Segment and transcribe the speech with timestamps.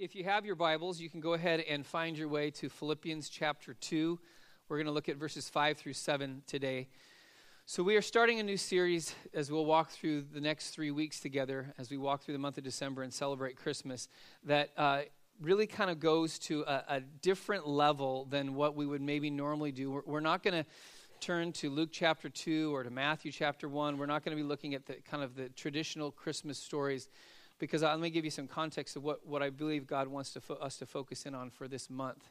[0.00, 3.28] If you have your Bibles, you can go ahead and find your way to Philippians
[3.28, 4.18] chapter 2.
[4.66, 6.88] We're going to look at verses 5 through 7 today.
[7.66, 11.20] So, we are starting a new series as we'll walk through the next three weeks
[11.20, 14.08] together as we walk through the month of December and celebrate Christmas
[14.44, 15.02] that uh,
[15.38, 19.70] really kind of goes to a, a, different level than what we would maybe normally
[19.70, 19.90] do.
[19.90, 20.70] We're, we're not going to
[21.20, 23.98] turn to Luke chapter 2 or to Matthew chapter 1.
[23.98, 27.06] We're not going to be looking at the kind of the traditional Christmas stories
[27.60, 30.40] because let me give you some context of what, what I believe God wants to
[30.40, 32.28] fo- us to focus in on for this month.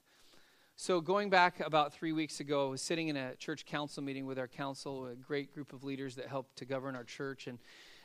[0.76, 4.26] So, going back about three weeks ago, I was sitting in a church council meeting
[4.26, 7.48] with our council, a great group of leaders that help to govern our church.
[7.48, 7.60] And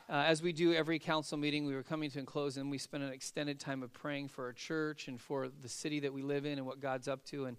[0.09, 2.77] uh, as we do every council meeting, we were coming to a close, and we
[2.77, 6.21] spent an extended time of praying for our church and for the city that we
[6.21, 7.45] live in and what God's up to.
[7.45, 7.57] And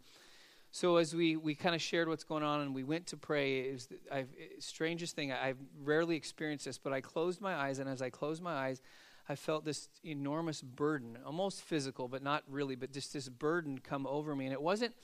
[0.71, 3.61] so, as we, we kind of shared what's going on and we went to pray,
[3.61, 4.27] it was the
[4.59, 8.43] strangest thing, I've rarely experienced this, but I closed my eyes, and as I closed
[8.43, 8.83] my eyes,
[9.29, 14.07] I felt this enormous burden, almost physical, but not really, but just this burden come
[14.07, 14.45] over me.
[14.45, 14.95] And it wasn't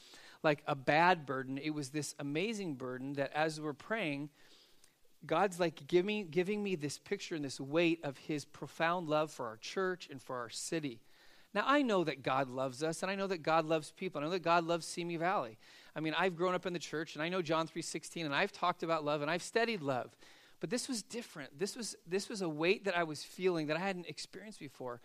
[0.43, 4.31] like a bad burden, it was this amazing burden that as we're praying,
[5.25, 9.47] God's like giving, giving me this picture and this weight of his profound love for
[9.47, 11.01] our church and for our city.
[11.55, 14.21] Now, I know that God loves us, and I know that God loves people.
[14.21, 15.59] I know that God loves Simi Valley.
[15.95, 18.53] I mean, I've grown up in the church, and I know John 3.16, and I've
[18.53, 20.17] talked about love, and I've studied love.
[20.63, 21.59] But this was different.
[21.59, 25.01] This was, this was a weight that I was feeling that I hadn't experienced before.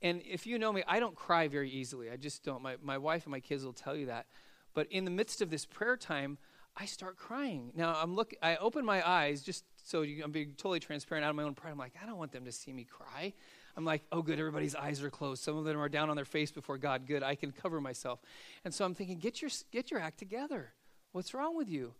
[0.00, 2.10] And if you know me, I don't cry very easily.
[2.10, 2.62] I just don't.
[2.62, 4.24] My, my wife and my kids will tell you that.
[4.72, 6.38] But in the midst of this prayer time,
[6.74, 7.70] I start crying.
[7.76, 8.32] Now I'm look.
[8.42, 11.52] I open my eyes just so you, I'm being totally transparent out of my own
[11.52, 11.72] pride.
[11.72, 13.34] I'm like, I don't want them to see me cry.
[13.76, 15.42] I'm like, oh, good, everybody's eyes are closed.
[15.42, 17.06] Some of them are down on their face before God.
[17.06, 18.20] Good, I can cover myself.
[18.64, 20.72] And so I'm thinking, get your get your act together.
[21.12, 21.92] What's wrong with you?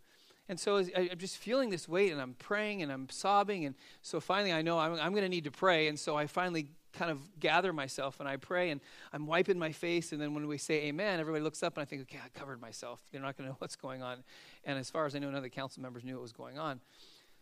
[0.49, 3.65] And so I, am just feeling this weight, and I'm praying, and I'm sobbing.
[3.65, 5.89] And so finally, I know I'm, I'm going to need to pray.
[5.89, 8.81] And so I finally kind of gather myself, and I pray, and
[9.13, 10.13] I'm wiping my face.
[10.13, 12.61] And then when we say amen, everybody looks up, and I think, okay, I covered
[12.61, 13.01] myself.
[13.11, 14.23] They're not going to know what's going on.
[14.65, 16.59] And as far as I know, none of the council members knew what was going
[16.59, 16.81] on.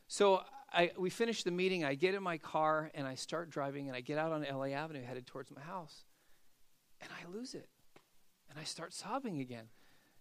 [0.06, 0.42] So
[0.72, 1.84] I, we finish the meeting.
[1.84, 4.66] I get in my car, and I start driving, and I get out on LA
[4.66, 6.04] Avenue headed towards my house.
[7.00, 7.68] And I lose it.
[8.48, 9.64] And I start sobbing again.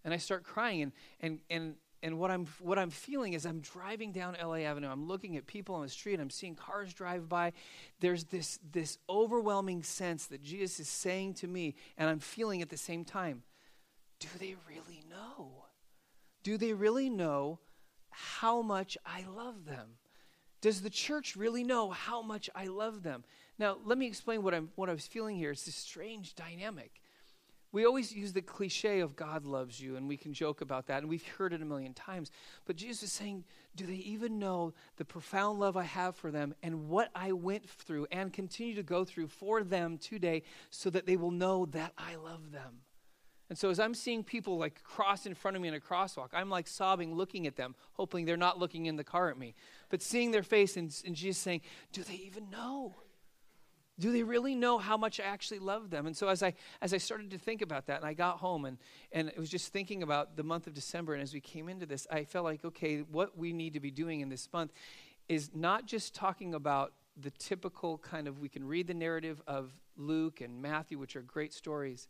[0.04, 0.82] And I start crying.
[0.82, 4.88] And, and, and and what I'm what I'm feeling is I'm driving down LA Avenue.
[4.88, 6.18] I'm looking at people on the street.
[6.18, 7.52] I'm seeing cars drive by.
[8.00, 12.70] There's this this overwhelming sense that Jesus is saying to me, and I'm feeling at
[12.70, 13.42] the same time.
[14.18, 15.64] Do they really know?
[16.42, 17.60] Do they really know
[18.10, 19.96] how much I love them?
[20.60, 23.24] Does the church really know how much I love them?
[23.58, 25.52] Now, let me explain what I'm what I was feeling here.
[25.52, 27.01] It's this strange dynamic
[27.72, 30.98] we always use the cliche of God loves you, and we can joke about that,
[30.98, 32.30] and we've heard it a million times.
[32.66, 33.44] But Jesus is saying,
[33.74, 37.68] Do they even know the profound love I have for them and what I went
[37.68, 41.92] through and continue to go through for them today so that they will know that
[41.96, 42.82] I love them?
[43.48, 46.28] And so, as I'm seeing people like cross in front of me in a crosswalk,
[46.32, 49.54] I'm like sobbing, looking at them, hoping they're not looking in the car at me,
[49.88, 51.62] but seeing their face and, and Jesus saying,
[51.92, 52.96] Do they even know?
[53.98, 56.06] Do they really know how much I actually love them?
[56.06, 58.64] And so as I as I started to think about that, and I got home
[58.64, 58.78] and
[59.12, 61.86] and it was just thinking about the month of December, and as we came into
[61.86, 64.72] this, I felt like okay, what we need to be doing in this month
[65.28, 69.72] is not just talking about the typical kind of we can read the narrative of
[69.96, 72.08] Luke and Matthew, which are great stories,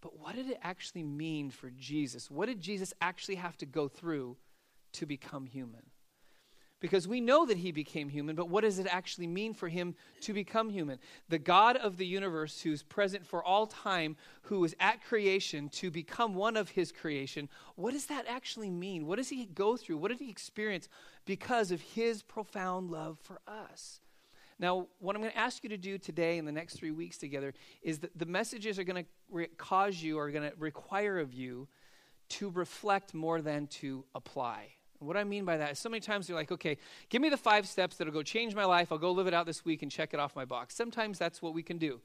[0.00, 2.30] but what did it actually mean for Jesus?
[2.30, 4.36] What did Jesus actually have to go through
[4.94, 5.82] to become human?
[6.80, 9.94] Because we know that he became human, but what does it actually mean for him
[10.20, 10.98] to become human?
[11.28, 15.90] The God of the universe, who's present for all time, who was at creation to
[15.90, 19.06] become one of his creation, what does that actually mean?
[19.06, 19.98] What does he go through?
[19.98, 20.88] What did he experience
[21.24, 24.00] because of his profound love for us?
[24.58, 27.18] Now, what I'm going to ask you to do today in the next three weeks
[27.18, 31.18] together is that the messages are going to re- cause you, or going to require
[31.18, 31.66] of you
[32.28, 34.68] to reflect more than to apply.
[35.06, 36.76] What I mean by that is so many times you're like, okay,
[37.08, 38.90] give me the five steps that'll go change my life.
[38.90, 40.74] I'll go live it out this week and check it off my box.
[40.74, 42.00] Sometimes that's what we can do.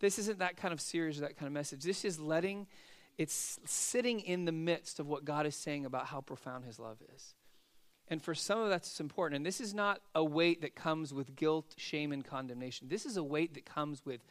[0.00, 1.82] This isn't that kind of series or that kind of message.
[1.82, 2.66] This is letting,
[3.18, 6.98] it's sitting in the midst of what God is saying about how profound his love
[7.14, 7.34] is.
[8.08, 9.36] And for some of that's important.
[9.36, 12.88] And this is not a weight that comes with guilt, shame, and condemnation.
[12.88, 14.24] This is a weight that comes with,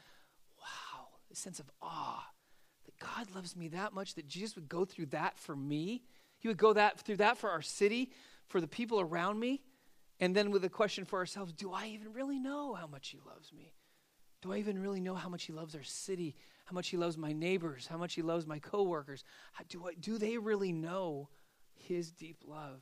[0.57, 2.25] wow, a sense of awe
[2.85, 6.03] that God loves me that much that Jesus would go through that for me
[6.39, 8.11] he would go that through that for our city,
[8.47, 9.61] for the people around me,
[10.19, 13.19] and then with the question for ourselves, do I even really know how much he
[13.25, 13.73] loves me?
[14.41, 16.35] Do I even really know how much he loves our city?
[16.65, 17.87] How much he loves my neighbors?
[17.87, 19.23] How much he loves my coworkers?
[19.53, 21.29] How, do, I, do they really know
[21.75, 22.81] his deep love?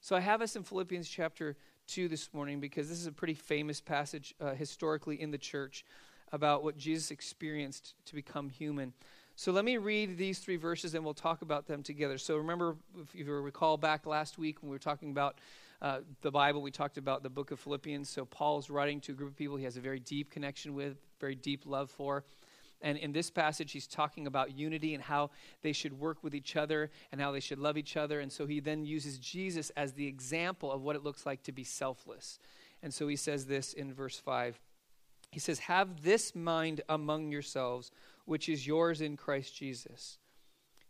[0.00, 1.56] So I have us in Philippians chapter
[1.88, 5.84] 2 this morning because this is a pretty famous passage uh, historically in the church.
[6.32, 8.94] about what Jesus experienced to become human.
[9.42, 12.16] So let me read these three verses and we'll talk about them together.
[12.16, 15.38] So remember, if you recall back last week when we were talking about
[15.80, 18.08] uh, the Bible, we talked about the book of Philippians.
[18.08, 20.96] So Paul's writing to a group of people he has a very deep connection with,
[21.18, 22.22] very deep love for.
[22.82, 25.30] And in this passage, he's talking about unity and how
[25.62, 28.20] they should work with each other and how they should love each other.
[28.20, 31.52] And so he then uses Jesus as the example of what it looks like to
[31.52, 32.38] be selfless.
[32.80, 34.60] And so he says this in verse 5.
[35.32, 37.90] He says, Have this mind among yourselves,
[38.24, 40.18] which is yours in Christ Jesus.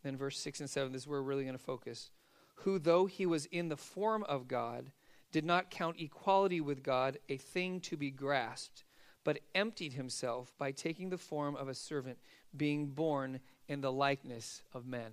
[0.03, 2.11] Then verse 6 and 7, this is where we're really going to focus.
[2.57, 4.93] Who, though he was in the form of God,
[5.31, 8.85] did not count equality with God a thing to be grasped
[9.25, 12.19] but emptied himself by taking the form of a servant,
[12.57, 15.13] being born in the likeness of men.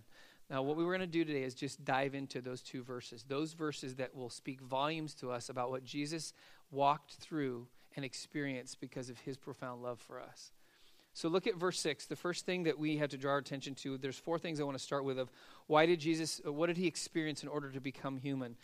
[0.49, 3.23] Now, what we were going to do today is just dive into those two verses,
[3.27, 6.33] those verses that will speak volumes to us about what Jesus
[6.71, 10.51] walked through and experienced because of his profound love for us.
[11.19, 12.05] So look at verse 6.
[12.05, 14.63] The first thing that we have to draw our attention to, there's four things I
[14.63, 15.29] want to start with of
[15.67, 18.55] why did Jesus uh, what did he experience in order to become human?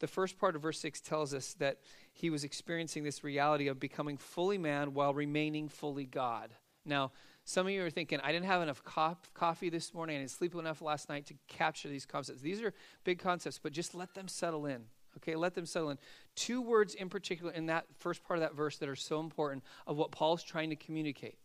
[0.00, 1.78] the first part of verse 6 tells us that
[2.12, 6.50] he was experiencing this reality of becoming fully man while remaining fully God.
[6.84, 7.12] Now,
[7.44, 10.32] some of you are thinking, I didn't have enough co- coffee this morning, I didn't
[10.32, 12.40] sleep enough last night to capture these concepts.
[12.42, 12.74] These are
[13.04, 14.82] big concepts, but just let them settle in.
[15.18, 15.98] Okay, let them settle in.
[16.34, 19.62] Two words in particular in that first part of that verse that are so important
[19.86, 21.36] of what Paul's trying to communicate.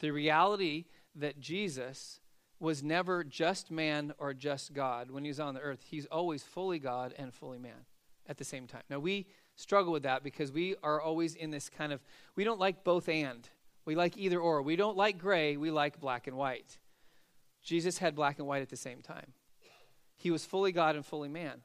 [0.00, 0.86] The reality
[1.16, 2.20] that Jesus
[2.60, 5.84] was never just man or just God when he was on the earth.
[5.88, 7.86] He's always fully God and fully man
[8.26, 8.82] at the same time.
[8.88, 9.26] Now, we
[9.56, 12.00] struggle with that because we are always in this kind of,
[12.36, 13.48] we don't like both and.
[13.84, 14.62] We like either or.
[14.62, 16.78] We don't like gray, we like black and white.
[17.62, 19.32] Jesus had black and white at the same time.
[20.16, 21.62] He was fully God and fully man.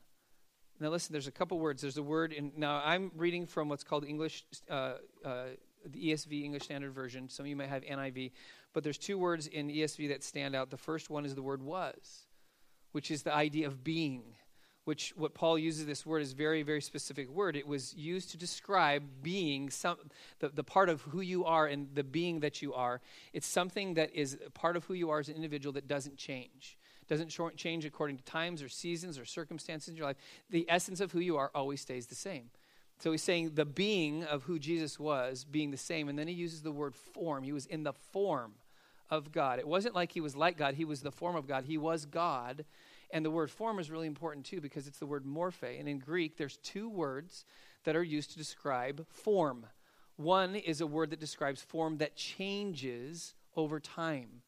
[0.81, 1.81] Now, listen, there's a couple words.
[1.81, 4.93] There's a word in, now I'm reading from what's called English, uh,
[5.25, 5.43] uh,
[5.85, 7.29] the ESV, English Standard Version.
[7.29, 8.31] Some of you might have NIV.
[8.73, 10.69] But there's two words in ESV that stand out.
[10.69, 12.25] The first one is the word was,
[12.91, 14.23] which is the idea of being,
[14.85, 17.55] which what Paul uses this word is very, very specific word.
[17.55, 19.97] It was used to describe being some
[20.39, 23.01] the, the part of who you are and the being that you are.
[23.33, 26.77] It's something that is part of who you are as an individual that doesn't change.
[27.07, 30.17] Doesn't change according to times or seasons or circumstances in your life.
[30.51, 32.51] The essence of who you are always stays the same.
[32.99, 36.09] So he's saying the being of who Jesus was being the same.
[36.09, 37.43] And then he uses the word form.
[37.43, 38.53] He was in the form
[39.09, 39.57] of God.
[39.59, 41.63] It wasn't like he was like God, he was the form of God.
[41.65, 42.65] He was God.
[43.11, 45.79] And the word form is really important too because it's the word morphe.
[45.79, 47.45] And in Greek, there's two words
[47.85, 49.65] that are used to describe form.
[50.17, 54.43] One is a word that describes form that changes over time.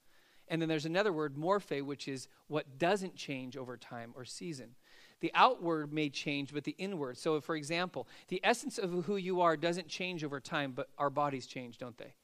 [0.50, 4.76] And then there's another word, morphe, which is what doesn't change over time or season.
[5.22, 7.18] The outward may change, but the inward.
[7.18, 11.10] So, for example, the essence of who you are doesn't change over time, but our
[11.10, 12.16] bodies change, don't they?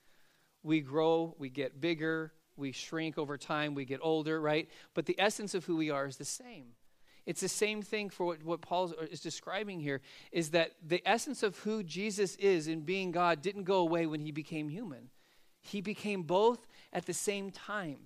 [0.63, 4.67] We grow, we get bigger, we shrink over time, we get older, right?
[4.93, 6.73] But the essence of who we are is the same.
[7.27, 10.01] It's the same thing for what, what Paul is describing here
[10.31, 14.21] is that the essence of who Jesus is in being God didn't go away when
[14.21, 15.09] he became human.
[15.61, 17.97] He became both at the same time.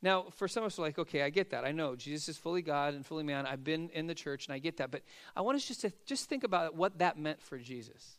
[0.00, 1.64] Now, for some of us, like, okay, I get that.
[1.64, 3.46] I know Jesus is fully God and fully man.
[3.46, 4.90] I've been in the church and I get that.
[4.90, 5.02] But
[5.34, 8.18] I want us just to just think about what that meant for Jesus.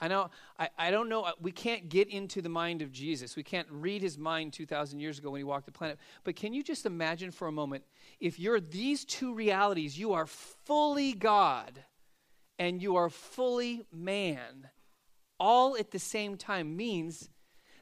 [0.00, 3.36] I know, I, I don't know, uh, we can't get into the mind of Jesus.
[3.36, 5.98] We can't read his mind 2,000 years ago when he walked the planet.
[6.24, 7.84] But can you just imagine for a moment
[8.18, 11.84] if you're these two realities, you are fully God
[12.58, 14.68] and you are fully man,
[15.38, 17.28] all at the same time means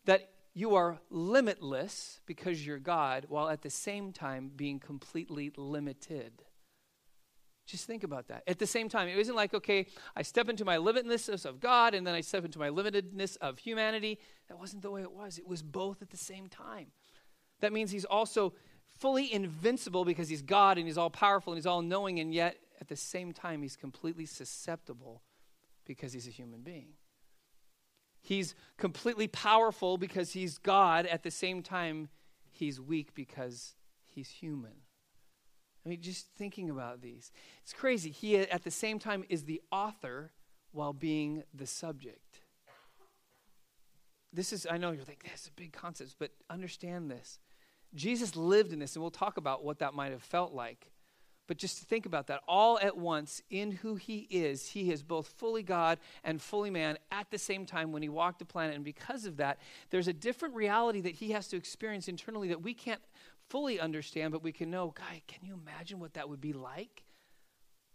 [0.05, 0.29] that
[0.59, 6.43] you are limitless because you're God, while at the same time being completely limited.
[7.65, 8.43] Just think about that.
[8.49, 9.87] At the same time, it isn't like, okay,
[10.17, 13.59] I step into my limitedness of God and then I step into my limitedness of
[13.59, 14.19] humanity.
[14.49, 15.39] That wasn't the way it was.
[15.39, 16.89] It was both at the same time.
[17.61, 18.55] That means he's also
[18.99, 22.57] fully invincible because he's God and he's all powerful and he's all knowing, and yet
[22.81, 25.23] at the same time, he's completely susceptible
[25.85, 26.95] because he's a human being.
[28.21, 31.07] He's completely powerful because he's God.
[31.07, 32.09] At the same time,
[32.51, 34.83] he's weak because he's human.
[35.85, 37.31] I mean, just thinking about these.
[37.63, 38.11] It's crazy.
[38.11, 40.33] He, at the same time, is the author
[40.73, 42.41] while being the subject.
[44.33, 47.39] This is, I know you're like, that's a big concept, but understand this.
[47.95, 50.93] Jesus lived in this, and we'll talk about what that might have felt like.
[51.49, 52.43] But just to think about that.
[52.47, 56.99] All at once, in who he is, he is both fully God and fully man
[57.11, 58.77] at the same time when he walked the planet.
[58.77, 59.59] And because of that,
[59.91, 63.01] there's a different reality that he has to experience internally that we can't
[63.49, 67.03] fully understand, but we can know, guy, can you imagine what that would be like?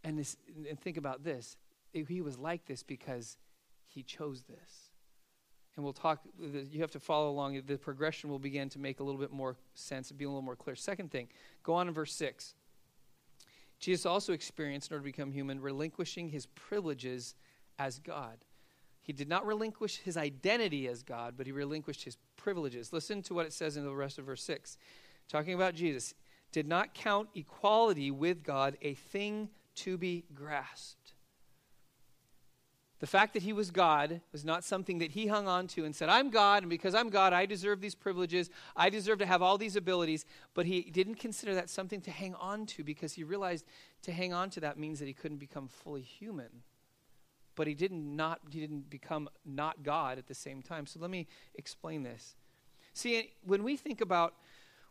[0.03, 0.35] And, this,
[0.67, 1.55] and think about this.
[1.93, 3.37] He was like this because
[3.85, 4.89] he chose this.
[5.75, 7.61] And we'll talk, you have to follow along.
[7.67, 10.41] The progression will begin to make a little bit more sense and be a little
[10.41, 10.75] more clear.
[10.75, 11.29] Second thing,
[11.61, 12.55] go on in verse 6.
[13.83, 17.35] Jesus also experienced, in order to become human, relinquishing his privileges
[17.77, 18.37] as God.
[19.01, 22.93] He did not relinquish his identity as God, but he relinquished his privileges.
[22.93, 24.77] Listen to what it says in the rest of verse 6.
[25.27, 26.13] Talking about Jesus,
[26.53, 31.02] did not count equality with God a thing to be grasped.
[33.03, 35.93] The fact that he was God was not something that he hung on to and
[35.93, 38.49] said, I'm God, and because I'm God, I deserve these privileges.
[38.77, 40.23] I deserve to have all these abilities.
[40.53, 43.65] But he didn't consider that something to hang on to because he realized
[44.03, 46.47] to hang on to that means that he couldn't become fully human.
[47.55, 50.85] But he didn't not he didn't become not God at the same time.
[50.85, 52.37] So let me explain this.
[52.93, 54.35] See, when we think about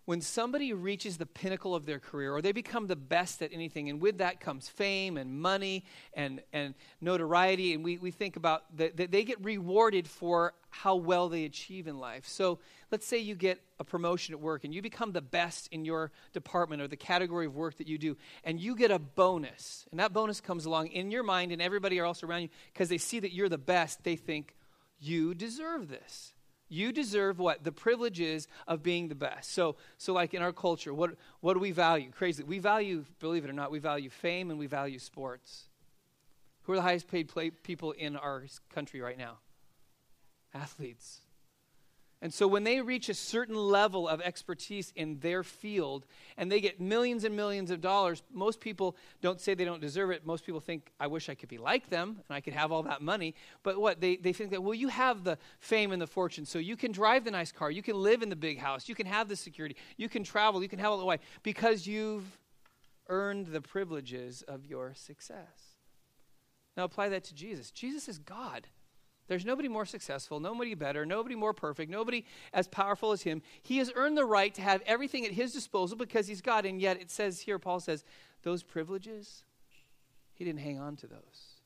[0.04, 3.88] when somebody reaches the pinnacle of their career or they become the best at anything,
[3.88, 8.76] and with that comes fame and money and, and notoriety, and we, we think about
[8.76, 12.26] that the, they get rewarded for how well they achieve in life.
[12.26, 12.59] So
[12.90, 16.11] let's say you get a promotion at work and you become the best in your
[16.32, 19.87] department or the category of work that you do, and you get a bonus.
[19.90, 22.99] And that bonus comes along in your mind and everybody else around you because they
[22.99, 24.56] see that you're the best, they think,
[24.99, 26.32] you deserve this.
[26.73, 27.64] You deserve what?
[27.64, 29.52] The privileges of being the best.
[29.52, 32.11] So, so like in our culture, what, what do we value?
[32.11, 32.43] Crazy.
[32.43, 35.64] We value, believe it or not, we value fame and we value sports.
[36.62, 37.31] Who are the highest paid
[37.62, 39.38] people in our country right now?
[40.55, 41.22] Athletes.
[42.23, 46.61] And so when they reach a certain level of expertise in their field and they
[46.61, 50.25] get millions and millions of dollars, most people don't say they don't deserve it.
[50.25, 52.85] Most people think, I wish I could be like them and I could have all
[52.85, 53.35] that money.
[53.64, 54.00] But what?
[54.00, 56.93] They, they think that, well, you have the fame and the fortune, so you can
[56.93, 59.35] drive the nice car, you can live in the big house, you can have the
[59.35, 62.38] security, you can travel, you can have all the way because you've
[63.09, 65.75] earned the privileges of your success.
[66.76, 67.73] Now apply that to Jesus.
[67.73, 68.69] Jesus is God.
[69.29, 73.43] There's nobody more successful, nobody better, nobody more perfect, nobody as powerful as him.
[73.62, 76.67] He has earned the right to have everything at his disposal because he's God.
[76.67, 78.05] And yet it says here, Paul says,
[78.43, 79.45] those privileges,
[80.35, 81.57] he didn't hang on to those.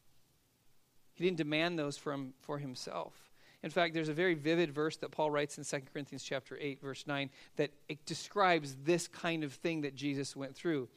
[1.14, 3.14] He didn't demand those from, for himself.
[3.62, 6.80] In fact, there's a very vivid verse that Paul writes in 2 Corinthians chapter 8,
[6.80, 10.88] verse 9, that it describes this kind of thing that Jesus went through.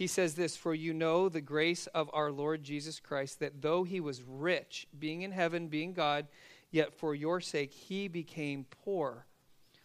[0.00, 3.84] He says this For you know the grace of our Lord Jesus Christ, that though
[3.84, 6.26] he was rich, being in heaven, being God,
[6.70, 9.26] yet for your sake he became poor,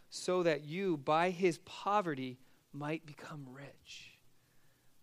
[0.09, 2.39] so that you, by his poverty,
[2.71, 4.11] might become rich.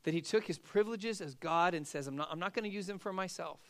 [0.04, 2.74] That he took his privileges as God and says, I'm not, I'm not going to
[2.74, 3.60] use them for myself.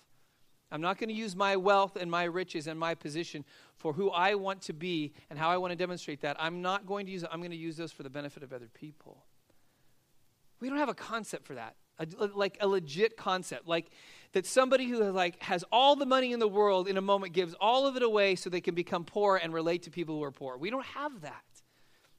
[0.71, 3.45] I'm not going to use my wealth and my riches and my position
[3.75, 6.37] for who I want to be and how I want to demonstrate that.
[6.39, 7.31] I'm not going to use it.
[7.33, 9.25] I'm going to use those for the benefit of other people.
[10.63, 13.91] We don't have a concept for that, a, like a legit concept, like
[14.31, 17.33] that somebody who has like has all the money in the world in a moment
[17.33, 20.23] gives all of it away so they can become poor and relate to people who
[20.23, 20.57] are poor.
[20.57, 21.43] We don't have that.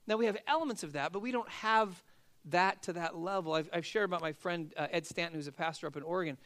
[0.07, 2.03] Now we have elements of that, but we don't have
[2.49, 3.53] that to that level.
[3.53, 6.37] I've, I've shared about my friend uh, Ed Stanton, who's a pastor up in Oregon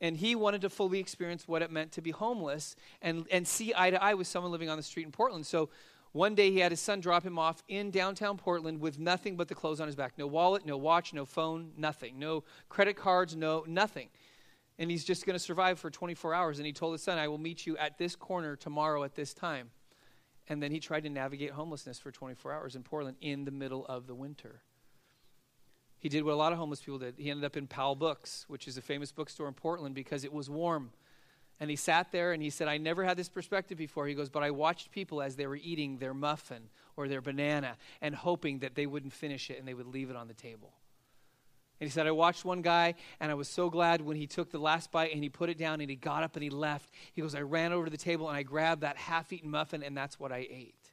[0.00, 3.72] and he wanted to fully experience what it meant to be homeless and, and see
[3.76, 5.46] eye to eye with someone living on the street in Portland.
[5.46, 5.68] So
[6.14, 9.48] one day he had his son drop him off in downtown Portland with nothing but
[9.48, 10.12] the clothes on his back.
[10.16, 12.20] No wallet, no watch, no phone, nothing.
[12.20, 14.10] No credit cards, no nothing.
[14.78, 16.58] And he's just going to survive for 24 hours.
[16.60, 19.34] And he told his son, I will meet you at this corner tomorrow at this
[19.34, 19.70] time.
[20.48, 23.84] And then he tried to navigate homelessness for 24 hours in Portland in the middle
[23.86, 24.62] of the winter.
[25.98, 27.16] He did what a lot of homeless people did.
[27.18, 30.32] He ended up in Powell Books, which is a famous bookstore in Portland because it
[30.32, 30.92] was warm.
[31.60, 34.06] And he sat there and he said, I never had this perspective before.
[34.06, 37.76] He goes, But I watched people as they were eating their muffin or their banana
[38.00, 40.72] and hoping that they wouldn't finish it and they would leave it on the table.
[41.80, 44.50] And he said, I watched one guy and I was so glad when he took
[44.50, 46.90] the last bite and he put it down and he got up and he left.
[47.12, 49.82] He goes, I ran over to the table and I grabbed that half eaten muffin
[49.82, 50.92] and that's what I ate.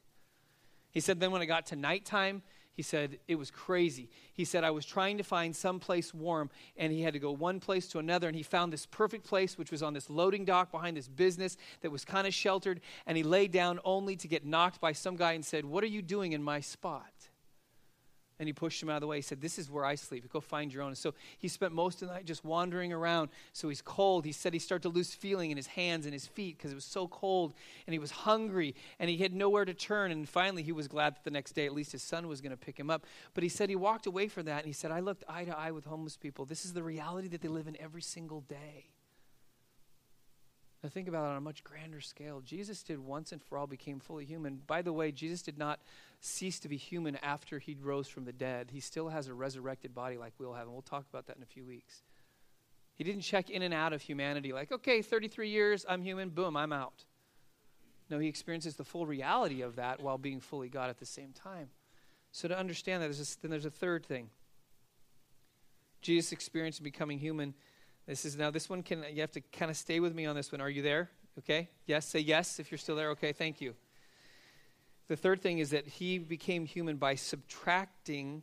[0.90, 2.42] He said, Then when it got to nighttime,
[2.74, 4.08] he said, It was crazy.
[4.32, 7.30] He said, I was trying to find some place warm, and he had to go
[7.30, 10.44] one place to another, and he found this perfect place, which was on this loading
[10.44, 14.28] dock behind this business that was kind of sheltered, and he laid down only to
[14.28, 17.12] get knocked by some guy and said, What are you doing in my spot?
[18.42, 19.18] And he pushed him out of the way.
[19.18, 20.28] He said, This is where I sleep.
[20.32, 20.96] Go find your own.
[20.96, 23.28] So he spent most of the night just wandering around.
[23.52, 24.24] So he's cold.
[24.24, 26.74] He said he started to lose feeling in his hands and his feet because it
[26.74, 27.54] was so cold.
[27.86, 30.10] And he was hungry and he had nowhere to turn.
[30.10, 32.50] And finally, he was glad that the next day at least his son was going
[32.50, 33.06] to pick him up.
[33.32, 35.56] But he said he walked away from that and he said, I looked eye to
[35.56, 36.44] eye with homeless people.
[36.44, 38.86] This is the reality that they live in every single day.
[40.82, 42.40] Now think about it on a much grander scale.
[42.40, 44.60] Jesus did once and for all became fully human.
[44.66, 45.80] By the way, Jesus did not
[46.20, 48.70] cease to be human after he rose from the dead.
[48.72, 51.42] He still has a resurrected body like we'll have, and we'll talk about that in
[51.42, 52.02] a few weeks.
[52.94, 56.56] He didn't check in and out of humanity like, okay, 33 years, I'm human, boom,
[56.56, 57.04] I'm out.
[58.10, 61.32] No, he experiences the full reality of that while being fully God at the same
[61.32, 61.68] time.
[62.32, 64.30] So to understand that, there's a, then there's a third thing.
[66.02, 67.54] Jesus experienced becoming human.
[68.06, 70.34] This is now this one can you have to kind of stay with me on
[70.34, 70.60] this one.
[70.60, 71.10] Are you there?
[71.38, 71.68] Okay?
[71.86, 73.10] Yes, say yes if you're still there.
[73.10, 73.74] Okay, thank you.
[75.08, 78.42] The third thing is that he became human by subtracting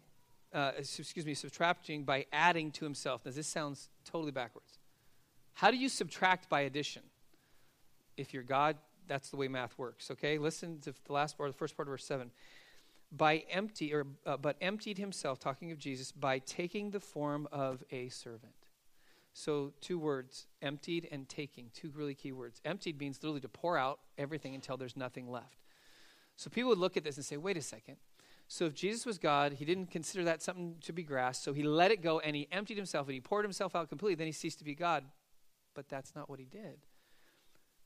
[0.53, 3.25] uh, excuse me, subtracting by adding to himself.
[3.25, 4.79] Now, this sounds totally backwards.
[5.53, 7.03] How do you subtract by addition?
[8.17, 10.11] If you're God, that's the way math works.
[10.11, 12.31] Okay, listen to the last part, the first part of verse seven.
[13.11, 17.83] By empty, or uh, but emptied himself, talking of Jesus, by taking the form of
[17.91, 18.53] a servant.
[19.39, 22.59] So, two words, emptied and taking, two really key words.
[22.65, 25.63] Emptied means literally to pour out everything until there's nothing left.
[26.35, 27.95] So, people would look at this and say, wait a second.
[28.49, 31.63] So if Jesus was God, he didn't consider that something to be grasped, so he
[31.63, 34.33] let it go and he emptied himself and he poured himself out completely, then he
[34.33, 35.05] ceased to be God.
[35.73, 36.79] But that's not what he did.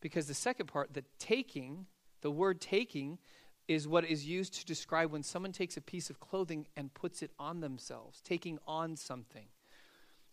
[0.02, 1.86] Because the second part, the taking,
[2.22, 3.20] the word taking,
[3.68, 7.22] is what is used to describe when someone takes a piece of clothing and puts
[7.22, 9.48] it on themselves, taking on something.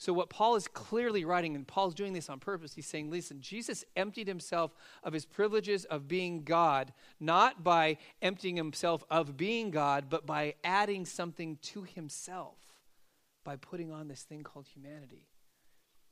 [0.01, 3.43] So, what Paul is clearly writing, and Paul's doing this on purpose, he's saying, listen,
[3.43, 9.71] Jesus emptied himself of his privileges of being God, not by emptying himself of being
[9.71, 12.57] God, but by adding something to himself,
[13.45, 15.29] by putting on this thing called humanity.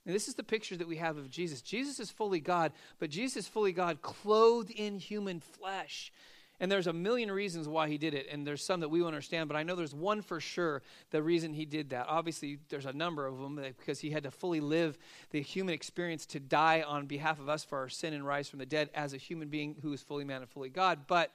[0.04, 1.62] And this is the picture that we have of Jesus.
[1.62, 6.12] Jesus is fully God, but Jesus is fully God clothed in human flesh.
[6.60, 9.14] And there's a million reasons why he did it, and there's some that we won't
[9.14, 12.06] understand, but I know there's one for sure the reason he did that.
[12.08, 14.98] Obviously, there's a number of them because he had to fully live
[15.30, 18.58] the human experience to die on behalf of us for our sin and rise from
[18.58, 21.06] the dead as a human being who is fully man and fully God.
[21.06, 21.32] But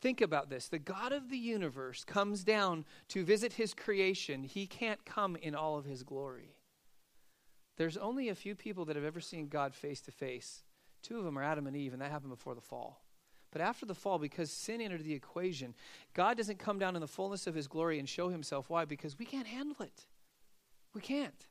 [0.00, 4.66] think about this the God of the universe comes down to visit his creation, he
[4.66, 6.56] can't come in all of his glory.
[7.76, 10.62] There's only a few people that have ever seen God face to face.
[11.02, 13.03] Two of them are Adam and Eve, and that happened before the fall.
[13.54, 15.74] But after the fall, because sin entered the equation,
[16.12, 18.68] God doesn't come down in the fullness of his glory and show himself.
[18.68, 18.84] Why?
[18.84, 20.06] Because we can't handle it.
[20.92, 21.46] We can't.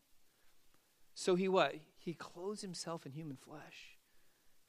[1.15, 1.75] So he what?
[1.97, 3.97] He clothes himself in human flesh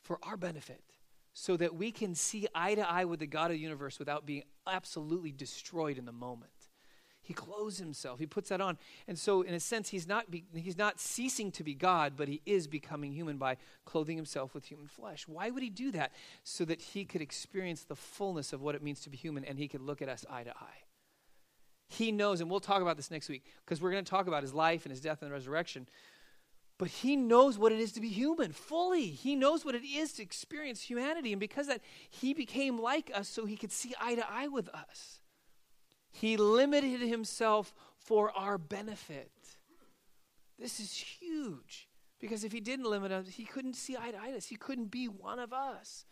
[0.00, 0.84] for our benefit
[1.32, 4.24] so that we can see eye to eye with the God of the universe without
[4.24, 6.52] being absolutely destroyed in the moment.
[7.24, 8.18] He clothes himself.
[8.20, 8.78] He puts that on.
[9.08, 12.28] And so, in a sense, he's not, be, he's not ceasing to be God, but
[12.28, 13.56] he is becoming human by
[13.86, 15.26] clothing himself with human flesh.
[15.26, 16.12] Why would he do that?
[16.44, 19.58] So that he could experience the fullness of what it means to be human and
[19.58, 20.84] he could look at us eye to eye.
[21.88, 24.42] He knows, and we'll talk about this next week because we're going to talk about
[24.42, 25.88] his life and his death and resurrection.
[26.76, 29.06] But he knows what it is to be human fully.
[29.06, 31.32] He knows what it is to experience humanity.
[31.32, 34.68] And because that, he became like us so he could see eye to eye with
[34.70, 35.20] us.
[36.14, 39.32] He limited himself for our benefit.
[40.60, 41.88] This is huge
[42.20, 44.46] because if he didn't limit us, he couldn't see eye to eye us.
[44.46, 46.04] He couldn't be one of us.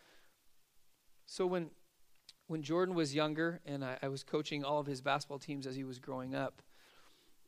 [1.26, 1.70] So when
[2.48, 5.76] when Jordan was younger and I, I was coaching all of his basketball teams as
[5.76, 6.62] he was growing up,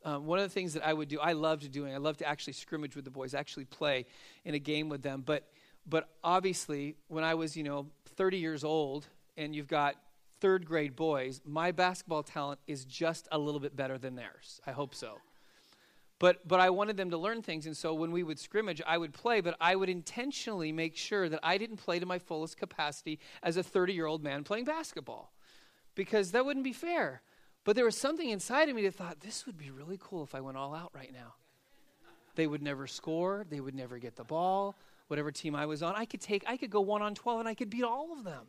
[0.05, 2.27] um, one of the things that I would do, I loved doing, I loved to
[2.27, 4.05] actually scrimmage with the boys, actually play
[4.45, 5.23] in a game with them.
[5.25, 5.43] But
[5.85, 9.97] but obviously, when I was you know 30 years old and you've got
[10.45, 14.61] third grade boys, my basketball talent is just a little bit better than theirs.
[14.67, 15.17] I hope so.
[16.19, 18.99] But, but I wanted them to learn things, and so when we would scrimmage, I
[18.99, 22.57] would play, but I would intentionally make sure that I didn't play to my fullest
[22.57, 25.33] capacity as a 30 year old man playing basketball,
[25.95, 27.23] because that wouldn't be fair.
[27.63, 30.35] But there was something inside of me that thought, this would be really cool if
[30.35, 31.33] I went all out right now.
[32.35, 34.75] They would never score, they would never get the ball.
[35.07, 37.49] Whatever team I was on, I could take, I could go one on 12 and
[37.49, 38.45] I could beat all of them.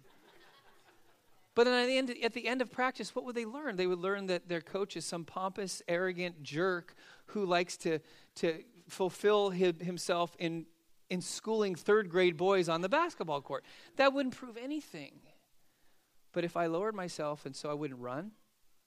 [1.57, 3.77] But then at the, end, at the end of practice, what would they learn?
[3.77, 6.95] They would learn that their coach is some pompous, arrogant jerk
[7.29, 7.99] who likes to,
[8.37, 10.67] to fulfill himself in,
[11.09, 13.65] in schooling third grade boys on the basketball court.
[13.97, 15.21] That wouldn't prove anything.
[16.33, 18.33] But if I lowered myself and so I wouldn't run,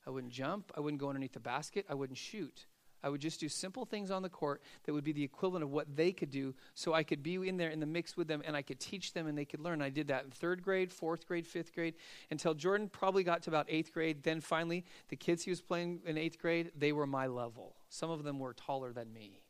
[0.05, 2.67] I wouldn't jump, I wouldn't go underneath the basket, I wouldn't shoot,
[3.03, 5.71] I would just do simple things on the court that would be the equivalent of
[5.71, 8.41] what they could do so I could be in there in the mix with them
[8.45, 9.81] and I could teach them and they could learn.
[9.81, 11.95] I did that in third grade, fourth grade, fifth grade
[12.31, 14.23] until Jordan probably got to about eighth grade.
[14.23, 17.75] Then finally, the kids he was playing in eighth grade, they were my level.
[17.89, 19.41] Some of them were taller than me.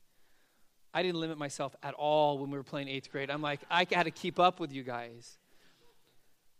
[0.93, 3.29] I didn't limit myself at all when we were playing eighth grade.
[3.29, 5.37] I'm like, I got to keep up with you guys.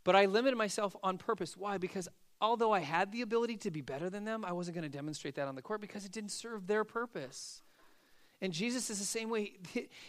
[0.03, 1.57] But I limited myself on purpose.
[1.57, 1.77] Why?
[1.77, 2.07] Because
[2.41, 5.35] although I had the ability to be better than them, I wasn't going to demonstrate
[5.35, 7.61] that on the court because it didn't serve their purpose.
[8.41, 9.53] And Jesus is the same way.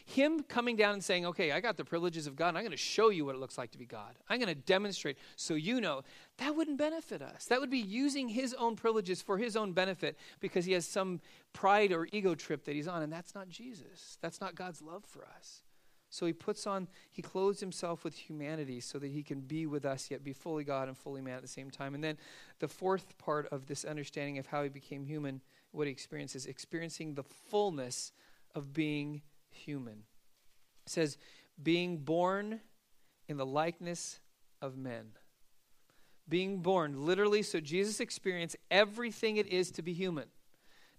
[0.06, 2.70] Him coming down and saying, Okay, I got the privileges of God, and I'm going
[2.70, 4.14] to show you what it looks like to be God.
[4.28, 6.02] I'm going to demonstrate so you know.
[6.38, 7.46] That wouldn't benefit us.
[7.46, 11.20] That would be using his own privileges for his own benefit because he has some
[11.52, 14.16] pride or ego trip that he's on, and that's not Jesus.
[14.20, 15.62] That's not God's love for us.
[16.10, 19.84] So he puts on, he clothes himself with humanity so that he can be with
[19.84, 21.94] us, yet be fully God and fully man at the same time.
[21.94, 22.18] And then
[22.58, 27.14] the fourth part of this understanding of how he became human, what he experiences, experiencing
[27.14, 28.12] the fullness
[28.56, 30.02] of being human.
[30.84, 31.16] It says,
[31.62, 32.60] being born
[33.28, 34.18] in the likeness
[34.60, 35.12] of men.
[36.28, 40.26] Being born, literally, so Jesus experienced everything it is to be human.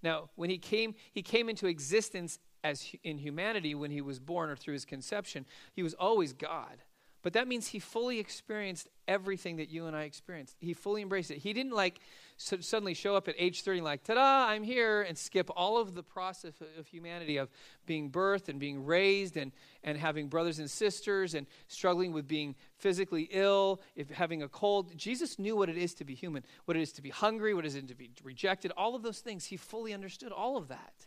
[0.02, 4.50] Now, when he came, he came into existence as in humanity when he was born
[4.50, 5.45] or through his conception.
[5.74, 6.84] He was always God.
[7.24, 10.56] But that means he fully experienced everything that you and I experienced.
[10.60, 11.38] He fully embraced it.
[11.38, 12.00] He didn't like
[12.38, 15.78] so suddenly show up at age 30 like, ta da, I'm here, and skip all
[15.78, 17.50] of the process of humanity of
[17.86, 19.52] being birthed and being raised and,
[19.84, 24.97] and having brothers and sisters and struggling with being physically ill, if having a cold.
[24.97, 27.65] Jesus knew what it is to be human, what it is to be hungry, what
[27.65, 29.45] it is to be rejected, all of those things.
[29.45, 31.06] He fully understood all of that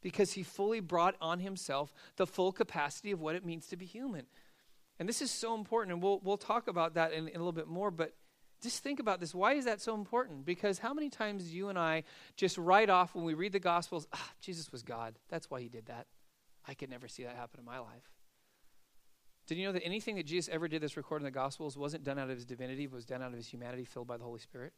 [0.00, 3.86] because he fully brought on himself the full capacity of what it means to be
[3.86, 4.26] human.
[4.98, 7.52] And this is so important, and we'll, we'll talk about that in, in, a little
[7.52, 8.14] bit more, but
[8.60, 9.34] just think about this.
[9.34, 10.44] Why is that so important?
[10.44, 12.02] Because how many times you and I
[12.36, 15.14] just write off when we read the Gospels, ah, Jesus was God.
[15.28, 16.06] That's why he did that.
[16.66, 18.10] I could never see that happen in my life.
[19.46, 22.04] Did you know that anything that Jesus ever did that's recorded in the Gospels wasn't
[22.04, 24.24] done out of his divinity, but was done out of his humanity filled by the
[24.24, 24.72] Holy Spirit?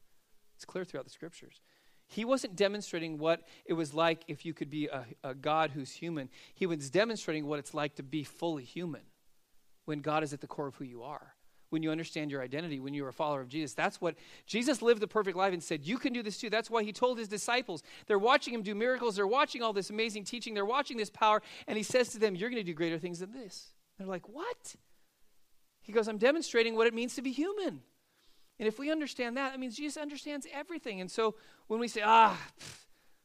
[0.55, 1.61] It's clear throughout the scriptures.
[2.11, 5.93] He wasn't demonstrating what it was like if you could be a, a God who's
[5.93, 6.29] human.
[6.55, 9.03] He was demonstrating what it's like to be fully human
[9.85, 11.35] when God is at the core of who you are.
[11.69, 13.75] When you understand your identity, when you're a follower of Jesus.
[13.75, 16.51] That's what Jesus lived the perfect life and said, You can do this too.
[16.51, 19.89] That's why he told his disciples, they're watching him do miracles, they're watching all this
[19.89, 22.75] amazing teaching, they're watching this power, and he says to them, You're going to do
[22.75, 23.69] greater things than this.
[23.99, 24.75] They're like, What?
[25.81, 27.83] He goes, I'm demonstrating what it means to be human.
[28.61, 31.01] And if we understand that, that means Jesus understands everything.
[31.01, 31.35] And so
[31.67, 32.85] when we say, ah, pff,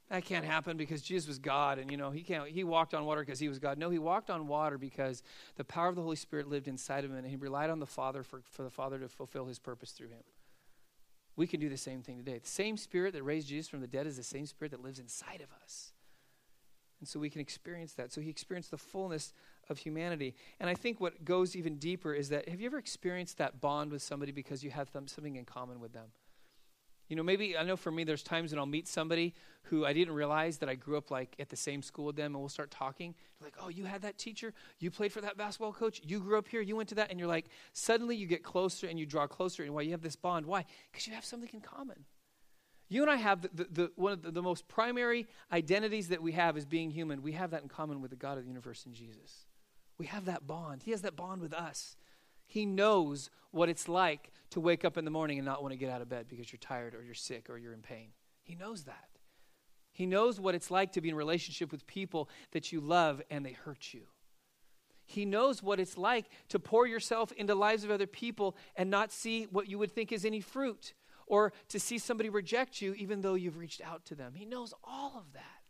[0.09, 3.05] that can't happen because Jesus was God and you know he can't he walked on
[3.05, 3.77] water because he was God.
[3.77, 5.23] No, he walked on water because
[5.57, 7.85] the power of the Holy Spirit lived inside of him and he relied on the
[7.85, 10.23] Father for, for the Father to fulfill his purpose through him.
[11.35, 12.37] We can do the same thing today.
[12.37, 14.99] The same spirit that raised Jesus from the dead is the same spirit that lives
[14.99, 15.91] inside of us.
[17.05, 18.11] And so we can experience that.
[18.11, 19.31] So he experienced the fullness
[19.69, 20.33] of humanity.
[20.59, 23.91] And I think what goes even deeper is that have you ever experienced that bond
[23.91, 26.07] with somebody because you have something in common with them?
[27.07, 29.93] You know, maybe I know for me, there's times when I'll meet somebody who I
[29.93, 32.49] didn't realize that I grew up like at the same school with them, and we'll
[32.49, 33.13] start talking.
[33.39, 36.47] Like, oh, you had that teacher, you played for that basketball coach, you grew up
[36.47, 39.27] here, you went to that, and you're like, suddenly you get closer and you draw
[39.27, 40.47] closer, and why you have this bond?
[40.47, 40.65] Why?
[40.91, 42.05] Because you have something in common.
[42.87, 46.21] You and I have the, the, the one of the, the most primary identities that
[46.21, 47.21] we have as being human.
[47.21, 49.47] We have that in common with the God of the universe in Jesus.
[49.97, 50.83] We have that bond.
[50.83, 51.95] He has that bond with us.
[52.45, 55.77] He knows what it's like to wake up in the morning and not want to
[55.77, 58.09] get out of bed because you're tired or you're sick or you're in pain.
[58.43, 59.09] He knows that.
[59.91, 63.45] He knows what it's like to be in relationship with people that you love and
[63.45, 64.01] they hurt you.
[65.05, 69.11] He knows what it's like to pour yourself into lives of other people and not
[69.11, 70.93] see what you would think is any fruit
[71.27, 74.33] or to see somebody reject you even though you've reached out to them.
[74.35, 75.63] He knows all of that.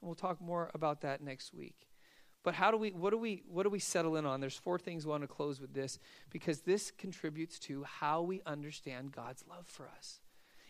[0.00, 1.88] And we'll talk more about that next week.
[2.42, 4.40] But how do we what do we what do we settle in on?
[4.40, 5.98] There's four things we want to close with this
[6.30, 10.20] because this contributes to how we understand God's love for us.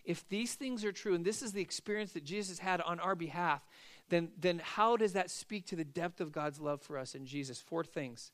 [0.04, 3.14] If these things are true and this is the experience that Jesus had on our
[3.14, 3.68] behalf,
[4.08, 7.24] then then how does that speak to the depth of God's love for us in
[7.24, 7.60] Jesus?
[7.60, 8.32] Four things.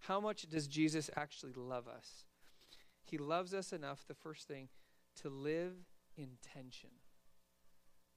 [0.00, 2.24] How much does Jesus actually love us?
[3.02, 4.68] He loves us enough, the first thing,
[5.22, 5.74] to live
[6.16, 6.90] in tension.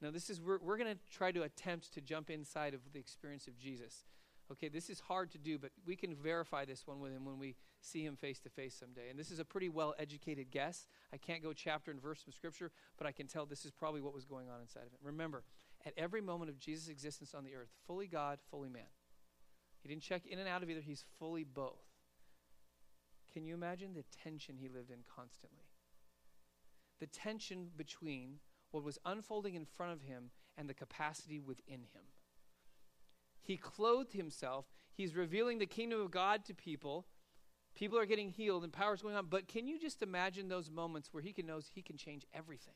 [0.02, 3.00] Now, this is, we're, we're going to try to attempt to jump inside of the
[3.00, 4.06] experience of Jesus.
[4.52, 7.40] Okay, this is hard to do, but we can verify this one with him when
[7.40, 9.10] we see him face to face someday.
[9.10, 10.88] And this is a pretty well educated guess.
[11.14, 14.02] I can't go chapter and verse from Scripture, but I can tell this is probably
[14.02, 15.00] what was going on inside of him.
[15.04, 15.44] Remember,
[15.86, 18.84] at every moment of Jesus' existence on the earth, fully God, fully man.
[19.82, 21.86] He didn't check in and out of either, he's fully both.
[23.32, 25.71] Can you imagine the tension he lived in constantly?
[27.02, 28.40] The tension between
[28.72, 32.04] what was unfolding in front of him and the capacity within him.
[33.42, 34.66] He clothed himself.
[34.94, 37.08] He's revealing the kingdom of God to people.
[37.74, 39.26] People are getting healed and power is going on.
[39.30, 42.76] But can you just imagine those moments where he can knows he can change everything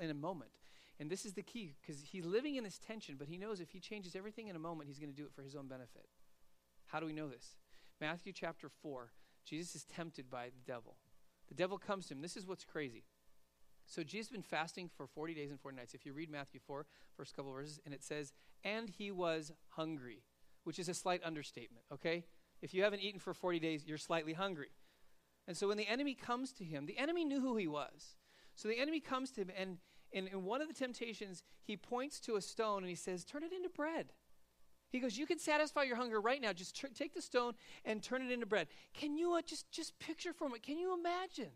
[0.00, 0.50] in a moment?
[0.98, 3.70] And this is the key because he's living in this tension, but he knows if
[3.70, 6.06] he changes everything in a moment, he's going to do it for his own benefit.
[6.86, 7.56] How do we know this?
[8.00, 9.12] Matthew chapter 4,
[9.44, 10.96] Jesus is tempted by the devil.
[11.48, 12.22] The devil comes to him.
[12.22, 13.04] This is what's crazy.
[13.86, 15.94] So Jesus has been fasting for 40 days and 40 nights.
[15.94, 18.32] If you read Matthew 4, first couple verses, and it says,
[18.64, 20.24] and he was hungry,
[20.64, 22.24] which is a slight understatement, okay?
[22.60, 24.70] If you haven't eaten for 40 days, you're slightly hungry.
[25.46, 28.16] And so when the enemy comes to him, the enemy knew who he was.
[28.56, 29.78] So the enemy comes to him, and
[30.12, 33.42] in, in one of the temptations, he points to a stone and he says, Turn
[33.42, 34.12] it into bread.
[34.88, 36.52] He goes, You can satisfy your hunger right now.
[36.52, 37.52] Just tr- take the stone
[37.84, 38.68] and turn it into bread.
[38.94, 40.58] Can you uh, just, just picture for me?
[40.58, 41.52] Can you imagine?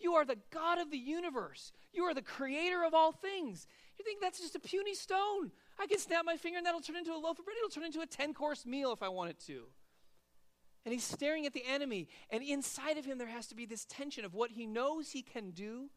[0.00, 1.72] You are the God of the universe.
[1.92, 3.66] You are the creator of all things.
[3.98, 5.52] You think that's just a puny stone?
[5.78, 7.56] I can snap my finger and that'll turn into a loaf of bread.
[7.58, 9.66] It'll turn into a 10 course meal if I want it to.
[10.84, 12.08] And he's staring at the enemy.
[12.30, 15.22] And inside of him, there has to be this tension of what he knows he
[15.22, 15.90] can do,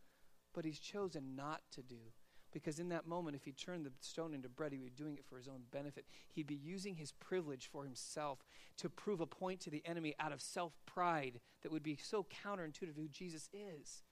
[0.54, 2.12] but he's chosen not to do.
[2.54, 5.18] Because in that moment, if he turned the stone into bread, he would be doing
[5.18, 6.06] it for his own benefit.
[6.32, 8.40] He'd be using his privilege for himself
[8.78, 12.26] to prove a point to the enemy out of self pride that would be so
[12.46, 14.04] counterintuitive to who Jesus is.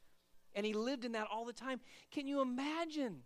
[0.55, 1.79] And he lived in that all the time.
[2.11, 3.21] Can you imagine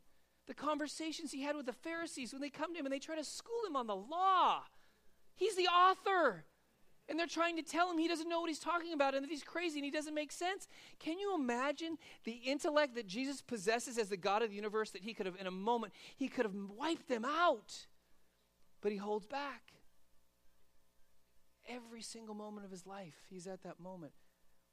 [0.48, 3.16] the conversations he had with the Pharisees when they come to him and they try
[3.16, 4.62] to school him on the law?
[5.36, 6.46] He's the author.
[7.08, 9.30] And they're trying to tell him he doesn't know what he's talking about and that
[9.30, 10.68] he's crazy and he doesn't make sense.
[11.00, 15.04] Can you imagine the intellect that Jesus possesses as the God of the universe that
[15.04, 17.86] he could have, in a moment, he could have wiped them out?
[18.82, 19.74] But he holds back.
[21.68, 24.14] Every single moment of his life, he's at that moment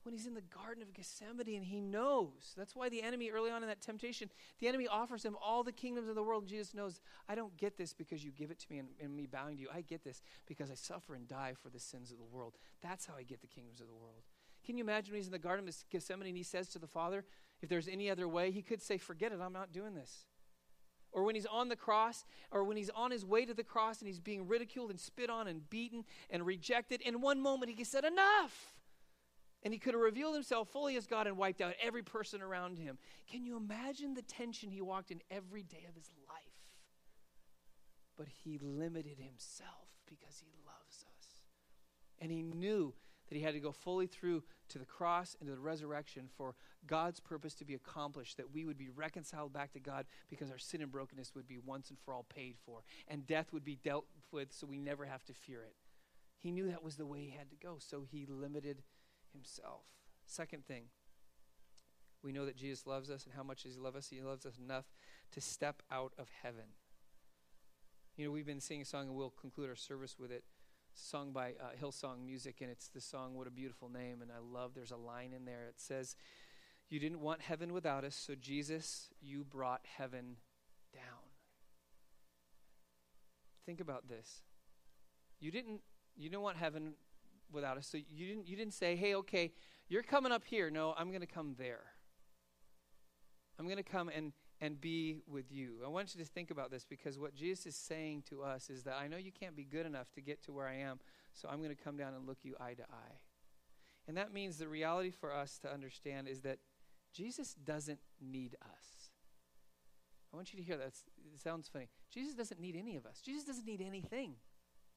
[0.03, 2.55] when he's in the Garden of Gethsemane and he knows.
[2.57, 5.73] That's why the enemy, early on in that temptation, the enemy offers him all the
[5.73, 6.43] kingdoms of the world.
[6.43, 9.15] And Jesus knows, I don't get this because you give it to me and, and
[9.15, 9.69] me bowing to you.
[9.73, 12.55] I get this because I suffer and die for the sins of the world.
[12.83, 14.23] That's how I get the kingdoms of the world.
[14.65, 16.87] Can you imagine when he's in the Garden of Gethsemane and he says to the
[16.87, 17.25] Father,
[17.61, 20.27] if there's any other way, he could say, Forget it, I'm not doing this.
[21.13, 23.99] Or when he's on the cross, or when he's on his way to the cross
[23.99, 27.85] and he's being ridiculed and spit on and beaten and rejected, in one moment he
[27.85, 28.75] said, Enough!
[29.65, 32.79] And he could have revealed himself fully as God and wiped out every person around
[32.79, 32.99] him.
[33.31, 36.43] Can you imagine the tension he walked in every day of his life?
[38.17, 41.43] But he limited himself because he loves us.
[42.21, 42.95] And he knew
[43.29, 46.55] that he had to go fully through to the cross and to the resurrection for
[46.87, 50.59] God's purpose to be accomplished, that we would be reconciled back to God because our
[50.59, 53.77] sin and brokenness would be once and for all paid for, and death would be
[53.77, 55.77] dealt with so we never have to fear it.
[56.37, 58.83] He knew that was the way he had to go, so he limited
[59.33, 59.85] himself.
[60.27, 60.85] Second thing,
[62.23, 64.09] we know that Jesus loves us, and how much does he love us?
[64.09, 64.87] He loves us enough
[65.33, 66.75] to step out of heaven.
[68.17, 70.45] You know, we've been singing a song, and we'll conclude our service with it.
[70.95, 74.39] Sung by uh, Hillsong Music, and it's the song "What a Beautiful Name." And I
[74.39, 74.73] love.
[74.75, 75.67] There's a line in there.
[75.67, 76.15] It says,
[76.91, 80.37] "You didn't want heaven without us, so Jesus, you brought heaven
[80.93, 81.33] down."
[83.65, 84.43] Think about this.
[85.41, 85.81] You didn't.
[86.15, 86.93] You didn't want heaven
[87.53, 87.87] without us.
[87.87, 89.53] So you didn't you didn't say, "Hey, okay,
[89.89, 91.85] you're coming up here." No, I'm going to come there.
[93.59, 95.79] I'm going to come and and be with you.
[95.85, 98.85] I want you to think about this because what Jesus is saying to us is
[98.85, 101.01] that I know you can't be good enough to get to where I am,
[101.33, 103.19] so I'm going to come down and look you eye to eye.
[104.07, 106.59] And that means the reality for us to understand is that
[107.13, 109.11] Jesus doesn't need us.
[110.33, 110.87] I want you to hear that.
[110.87, 111.89] It sounds funny.
[112.11, 113.21] Jesus doesn't need any of us.
[113.21, 114.35] Jesus doesn't need anything.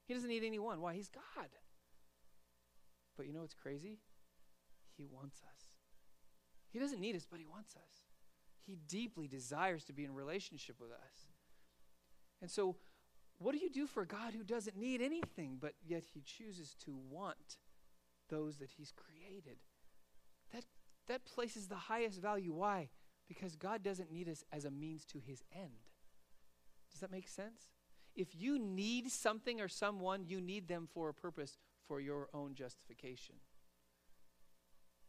[0.06, 0.82] He doesn't need anyone.
[0.82, 0.94] Why?
[0.94, 1.50] He's God.
[3.18, 4.00] But you know what's crazy?
[4.98, 5.62] He wants us.
[6.72, 8.10] He doesn't need us, but He wants us.
[8.66, 11.28] He deeply desires to be in relationship with us.
[12.42, 12.76] And so,
[13.38, 16.76] what do you do for a God who doesn't need anything, but yet He chooses
[16.86, 17.58] to want
[18.30, 19.58] those that He's created?
[20.54, 20.66] That,
[21.08, 22.54] that places the highest value.
[22.54, 22.90] Why?
[23.28, 25.92] Because God doesn't need us as a means to His end.
[26.92, 27.70] Does that make sense?
[28.16, 32.54] If you need something or someone, you need them for a purpose for your own
[32.54, 33.36] justification.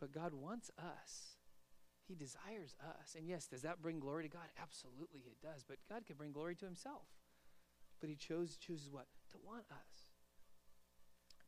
[0.00, 1.36] But God wants us.
[2.06, 3.14] He desires us.
[3.16, 4.46] And yes, does that bring glory to God?
[4.60, 5.64] Absolutely it does.
[5.66, 7.06] But God can bring glory to himself.
[8.00, 9.06] But he chose chooses what?
[9.32, 10.12] To want us.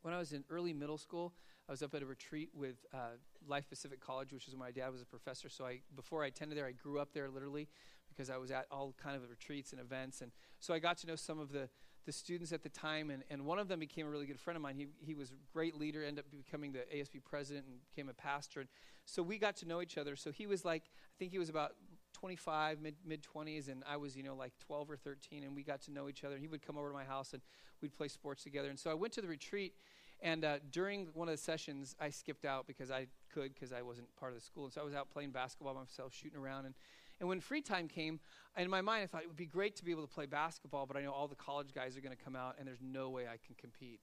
[0.01, 1.33] When I was in early middle school,
[1.67, 4.71] I was up at a retreat with uh, Life Pacific College, which is where my
[4.71, 5.49] dad was a professor.
[5.49, 7.67] So I, before I attended there, I grew up there literally
[8.09, 11.07] because I was at all kind of retreats and events, and so I got to
[11.07, 11.69] know some of the
[12.05, 14.55] the students at the time, and, and one of them became a really good friend
[14.55, 14.75] of mine.
[14.75, 18.13] He, he was a great leader, ended up becoming the ASB president and became a
[18.13, 18.61] pastor.
[18.61, 18.69] And
[19.05, 20.15] so we got to know each other.
[20.15, 21.73] So he was like, I think he was about
[22.13, 25.63] 25, mid mid 20s, and I was, you know, like 12 or 13, and we
[25.63, 26.35] got to know each other.
[26.35, 27.41] And he would come over to my house, and
[27.81, 28.69] we'd play sports together.
[28.69, 29.73] And so I went to the retreat,
[30.21, 33.81] and uh, during one of the sessions, I skipped out because I could, because I
[33.81, 34.65] wasn't part of the school.
[34.65, 36.75] And so I was out playing basketball myself, shooting around, and
[37.19, 38.19] and when free time came,
[38.57, 40.85] in my mind, I thought it would be great to be able to play basketball,
[40.85, 43.09] but I know all the college guys are going to come out, and there's no
[43.09, 43.99] way I can compete.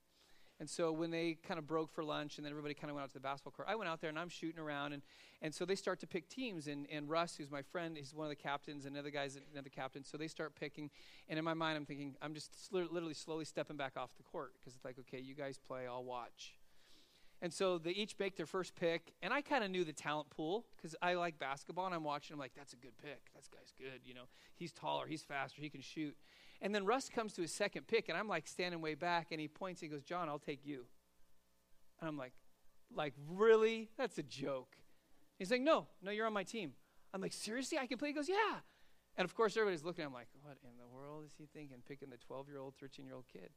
[0.59, 3.03] And so when they kind of broke for lunch and then everybody kind of went
[3.03, 4.93] out to the basketball court, I went out there and I'm shooting around.
[4.93, 5.03] And,
[5.41, 6.67] and so they start to pick teams.
[6.67, 9.69] And, and Russ, who's my friend, he's one of the captains, and other guys, another
[9.69, 10.03] captain.
[10.03, 10.89] So they start picking.
[11.29, 14.53] And in my mind, I'm thinking, I'm just literally slowly stepping back off the court
[14.59, 16.56] because it's like, okay, you guys play, I'll watch.
[17.41, 20.29] And so they each make their first pick, and I kind of knew the talent
[20.31, 22.33] pool because I like basketball, and I'm watching.
[22.33, 23.31] I'm like, that's a good pick.
[23.35, 24.01] That guy's good.
[24.05, 24.23] You know,
[24.55, 26.15] he's taller, he's faster, he can shoot.
[26.61, 29.39] And then Russ comes to his second pick, and I'm like standing way back, and
[29.39, 30.85] he points and he goes, John, I'll take you.
[31.99, 32.33] And I'm like,
[32.95, 33.89] like really?
[33.97, 34.75] That's a joke.
[35.37, 36.73] He's like, no, no, you're on my team.
[37.13, 38.09] I'm like, seriously, I can play?
[38.09, 38.59] He goes, yeah.
[39.15, 42.09] And of course, everybody's looking him like, what in the world is he thinking, picking
[42.09, 43.49] the 12 year old, 13 year old kid?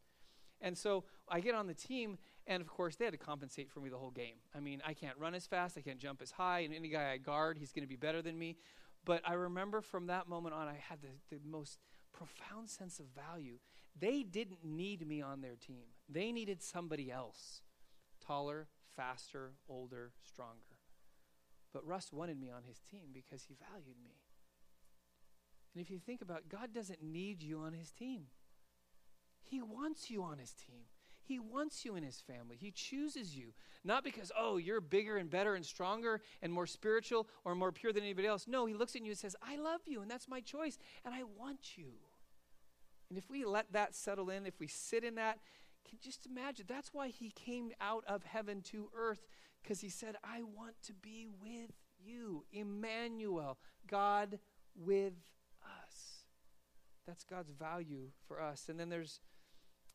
[0.61, 3.81] And so I get on the team, and of course, they had to compensate for
[3.81, 4.37] me the whole game.
[4.55, 7.11] I mean, I can't run as fast, I can't jump as high, and any guy
[7.13, 8.57] I guard, he's going to be better than me.
[9.05, 11.79] But I remember from that moment on, I had the, the most
[12.13, 13.59] profound sense of value.
[13.99, 17.63] They didn't need me on their team, they needed somebody else
[18.25, 20.79] taller, faster, older, stronger.
[21.73, 24.17] But Russ wanted me on his team because he valued me.
[25.75, 28.25] And if you think about it, God doesn't need you on his team.
[29.43, 30.85] He wants you on his team.
[31.23, 32.57] He wants you in his family.
[32.59, 33.53] He chooses you.
[33.85, 37.93] Not because, oh, you're bigger and better and stronger and more spiritual or more pure
[37.93, 38.47] than anybody else.
[38.49, 41.15] No, he looks at you and says, I love you and that's my choice and
[41.15, 41.93] I want you.
[43.09, 45.39] And if we let that settle in, if we sit in that,
[45.89, 49.27] can just imagine that's why he came out of heaven to earth
[49.63, 51.73] because he said, I want to be with
[52.03, 52.45] you.
[52.53, 54.39] Emmanuel, God
[54.75, 55.15] with
[55.63, 56.25] us.
[57.07, 58.69] That's God's value for us.
[58.69, 59.21] And then there's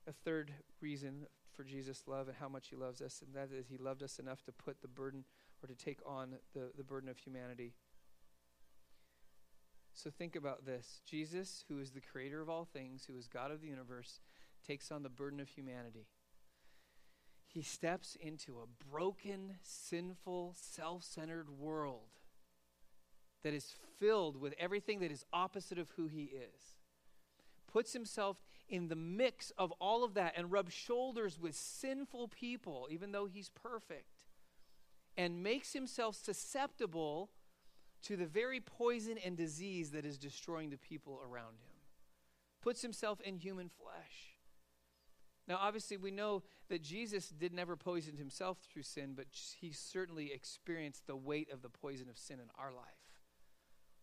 [0.08, 3.68] a third reason for Jesus' love and how much he loves us, and that is
[3.68, 5.24] he loved us enough to put the burden
[5.64, 7.74] or to take on the, the burden of humanity.
[9.94, 13.52] So think about this Jesus, who is the creator of all things, who is God
[13.52, 14.20] of the universe,
[14.68, 16.08] takes on the burden of humanity.
[17.48, 22.20] He steps into a broken, sinful, self centered world
[23.44, 26.80] that is filled with everything that is opposite of who he is.
[27.72, 28.38] Puts himself
[28.68, 33.26] in the mix of all of that and rubs shoulders with sinful people, even though
[33.26, 34.24] he's perfect,
[35.18, 37.30] and makes himself susceptible
[38.04, 41.76] to the very poison and disease that is destroying the people around him.
[42.62, 44.36] Puts himself in human flesh.
[45.48, 49.28] Now, obviously, we know that Jesus did never poison himself through sin, but
[49.60, 53.06] he certainly experienced the weight of the poison of sin in our life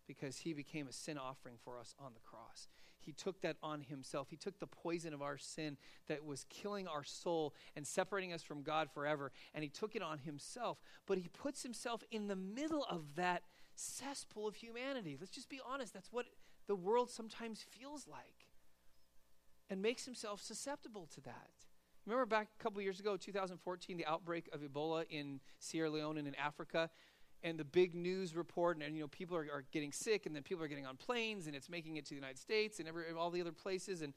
[0.06, 2.68] because he became a sin offering for us on the cross.
[3.02, 4.28] He took that on himself.
[4.30, 5.76] He took the poison of our sin
[6.08, 10.02] that was killing our soul and separating us from God forever, and he took it
[10.02, 10.78] on himself.
[11.06, 13.42] But he puts himself in the middle of that
[13.74, 15.16] cesspool of humanity.
[15.18, 15.92] Let's just be honest.
[15.92, 16.26] That's what
[16.66, 18.46] the world sometimes feels like,
[19.68, 21.50] and makes himself susceptible to that.
[22.06, 26.26] Remember back a couple years ago, 2014, the outbreak of Ebola in Sierra Leone and
[26.26, 26.90] in Africa?
[27.44, 30.34] And the big news report, and, and you know people are, are, getting sick, and
[30.34, 32.88] then people are getting on planes, and it's making it to the United States and
[32.88, 34.14] every, all the other places, and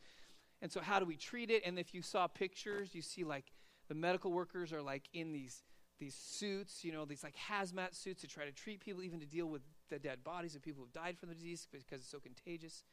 [0.62, 1.64] and so how do we treat it?
[1.66, 3.52] And if you saw pictures, you see like
[3.88, 5.64] the medical workers are like in these
[6.00, 9.26] these suits, you know, these like hazmat suits to try to treat people, even to
[9.26, 12.20] deal with the dead bodies of people who've died from the disease because it's so
[12.20, 12.84] contagious.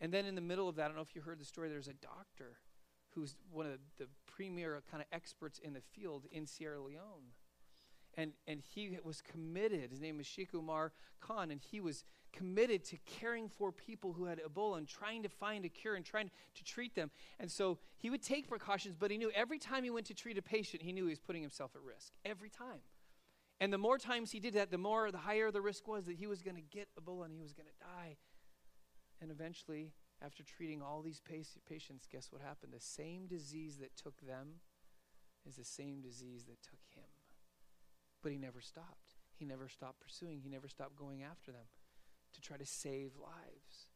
[0.00, 1.68] And then in the middle of that, I don't know if you heard the story.
[1.68, 2.58] There's a doctor
[3.14, 7.32] who's one of the, the premier kind of experts in the field in Sierra Leone
[8.14, 9.90] and, and he was committed.
[9.90, 14.24] His name is Sheikh Umar Khan, and he was committed to caring for people who
[14.24, 17.10] had Ebola and trying to find a cure and trying to treat them.
[17.38, 20.38] And so he would take precautions, but he knew every time he went to treat
[20.38, 22.12] a patient, he knew he was putting himself at risk.
[22.24, 22.80] Every time.
[23.60, 26.16] And the more times he did that, the more, the higher the risk was that
[26.16, 28.16] he was going to get Ebola and he was going to die.
[29.20, 31.20] And eventually, after treating all these
[31.68, 32.72] patients, guess what happened?
[32.72, 34.60] The same disease that took them
[35.46, 36.91] is the same disease that took him.
[38.22, 39.16] But he never stopped.
[39.34, 40.40] He never stopped pursuing.
[40.40, 41.66] He never stopped going after them
[42.34, 43.86] to try to save lives.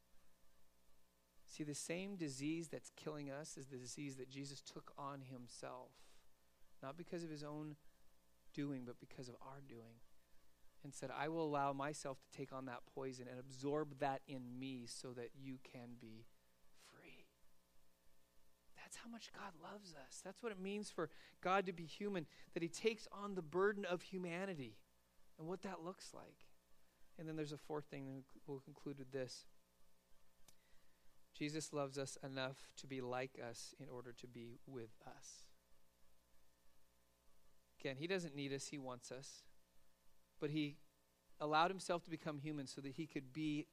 [1.49, 5.93] See, the same disease that's killing us is the disease that Jesus took on himself,
[6.83, 7.77] not because of his own
[8.53, 10.01] doing, but because of our doing.
[10.85, 14.59] And said, I will allow myself to take on that poison and absorb that in
[14.59, 16.27] me so that you can be
[18.87, 20.21] that's how much God loves us.
[20.25, 21.11] That's what it means for
[21.43, 24.77] God to be human, that He takes on the burden of humanity
[25.41, 26.47] and what that looks like.
[27.19, 29.45] And then there's a fourth thing, and we'll conclude with this.
[31.37, 35.47] Jesus loves us enough to be like us in order to be with us.
[37.81, 39.43] Again, He doesn't need us, He wants us.
[40.39, 40.77] But He
[41.41, 43.67] allowed Himself to become human so that He could be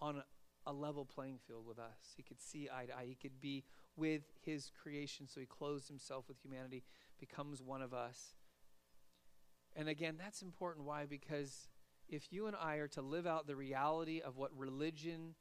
[0.00, 0.22] on
[0.66, 2.14] a level playing field with us.
[2.16, 3.06] He could see eye to eye.
[3.06, 3.64] He could be
[3.96, 5.26] with his creation.
[5.28, 6.82] So he clothes himself with humanity,
[7.18, 8.34] becomes one of us.
[9.74, 10.86] And again, that's important.
[10.86, 11.04] Why?
[11.06, 11.68] Because
[12.08, 15.34] if you and I are to live out the reality of what religion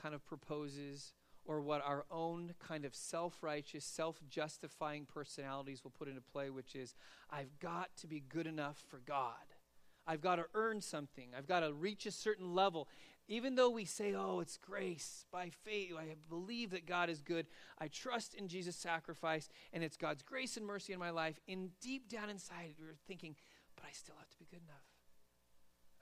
[0.00, 1.12] kind of proposes,
[1.46, 6.50] or what our own kind of self righteous, self justifying personalities will put into play,
[6.50, 6.94] which is,
[7.30, 9.34] I've got to be good enough for God.
[10.06, 11.30] I've got to earn something.
[11.36, 12.88] I've got to reach a certain level.
[13.28, 17.46] Even though we say, oh, it's grace by faith, I believe that God is good,
[17.78, 21.70] I trust in Jesus' sacrifice, and it's God's grace and mercy in my life, in
[21.80, 23.34] deep down inside, we're thinking,
[23.74, 24.84] but I still have to be good enough.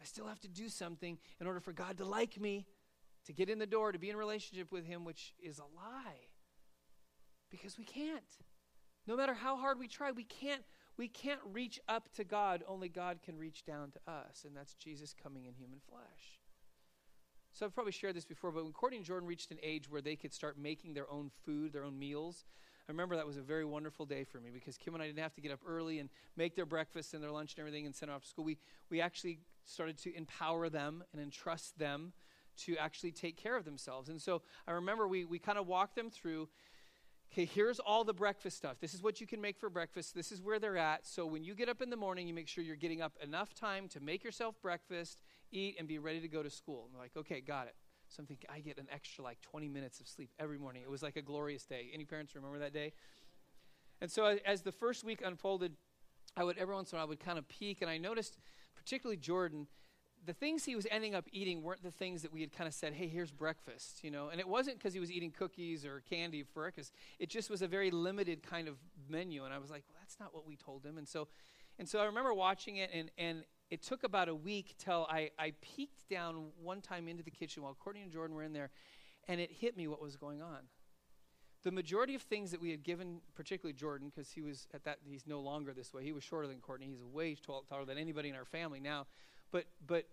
[0.00, 2.66] I still have to do something in order for God to like me,
[3.24, 6.28] to get in the door, to be in relationship with Him, which is a lie.
[7.50, 8.22] Because we can't.
[9.06, 10.62] No matter how hard we try, we can't
[10.96, 14.74] we can't reach up to God, only God can reach down to us, and that's
[14.74, 16.43] Jesus coming in human flesh.
[17.54, 20.00] So I've probably shared this before, but when Courtney and Jordan reached an age where
[20.00, 22.44] they could start making their own food, their own meals,
[22.88, 25.20] I remember that was a very wonderful day for me because Kim and I didn't
[25.20, 27.94] have to get up early and make their breakfast and their lunch and everything and
[27.94, 28.44] send them off to school.
[28.44, 28.58] We,
[28.90, 32.12] we actually started to empower them and entrust them
[32.56, 34.08] to actually take care of themselves.
[34.08, 36.48] And so I remember we, we kind of walked them through
[37.32, 38.76] okay, here's all the breakfast stuff.
[38.80, 40.14] This is what you can make for breakfast.
[40.14, 41.04] This is where they're at.
[41.04, 43.54] So when you get up in the morning, you make sure you're getting up enough
[43.54, 45.18] time to make yourself breakfast,
[45.54, 46.88] eat, and be ready to go to school.
[46.92, 47.74] They're like, okay, got it.
[48.08, 50.82] So I'm thinking, I get an extra like 20 minutes of sleep every morning.
[50.82, 51.90] It was like a glorious day.
[51.92, 52.92] Any parents remember that day?
[54.00, 55.72] And so as the first week unfolded,
[56.36, 58.38] I would every once in a while I would kind of peek, and I noticed,
[58.76, 59.66] particularly Jordan,
[60.26, 62.74] the things he was ending up eating weren't the things that we had kind of
[62.74, 64.28] said, hey, here's breakfast, you know.
[64.28, 66.92] And it wasn't because he was eating cookies or candy for breakfast.
[67.18, 68.76] It just was a very limited kind of
[69.08, 69.44] menu.
[69.44, 70.98] And I was like, well, that's not what we told him.
[70.98, 71.28] And so,
[71.78, 75.30] and so I remember watching it, and, and it took about a week till I,
[75.38, 78.70] I peeked down one time into the kitchen while Courtney and Jordan were in there,
[79.28, 80.58] and it hit me what was going on.
[81.62, 84.98] The majority of things that we had given, particularly Jordan, because he was at that,
[85.08, 86.04] he's no longer this way.
[86.04, 86.86] He was shorter than Courtney.
[86.86, 89.06] He's way taller than anybody in our family now.
[89.50, 90.04] But, but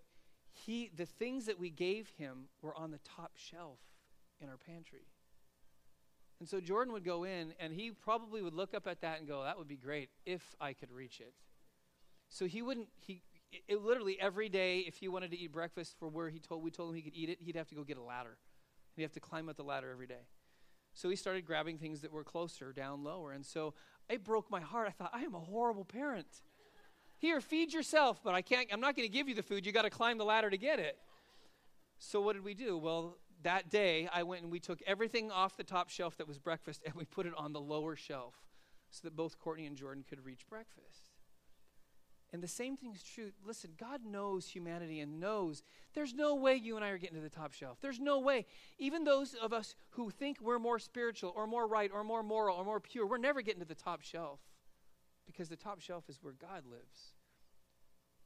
[0.50, 3.78] he, the things that we gave him were on the top shelf
[4.40, 5.06] in our pantry.
[6.40, 9.28] And so Jordan would go in, and he probably would look up at that and
[9.28, 11.34] go, That would be great if I could reach it.
[12.30, 13.22] So he wouldn't, he,
[13.68, 16.70] it, literally every day, if he wanted to eat breakfast for where he told, we
[16.70, 18.30] told him he could eat it, he'd have to go get a ladder.
[18.30, 20.26] and He'd have to climb up the ladder every day.
[20.94, 23.32] So he started grabbing things that were closer, down lower.
[23.32, 23.74] And so
[24.08, 24.88] it broke my heart.
[24.88, 26.42] I thought, I am a horrible parent.
[27.18, 29.64] Here, feed yourself, but I can't, I'm not going to give you the food.
[29.64, 30.98] You got to climb the ladder to get it.
[31.98, 32.76] So what did we do?
[32.76, 36.38] Well, that day, I went and we took everything off the top shelf that was
[36.38, 38.34] breakfast and we put it on the lower shelf
[38.90, 41.11] so that both Courtney and Jordan could reach breakfast.
[42.32, 43.30] And the same thing is true.
[43.44, 45.62] Listen, God knows humanity and knows
[45.94, 47.78] there's no way you and I are getting to the top shelf.
[47.82, 48.46] There's no way.
[48.78, 52.56] Even those of us who think we're more spiritual or more right or more moral
[52.56, 54.40] or more pure, we're never getting to the top shelf
[55.26, 57.12] because the top shelf is where God lives.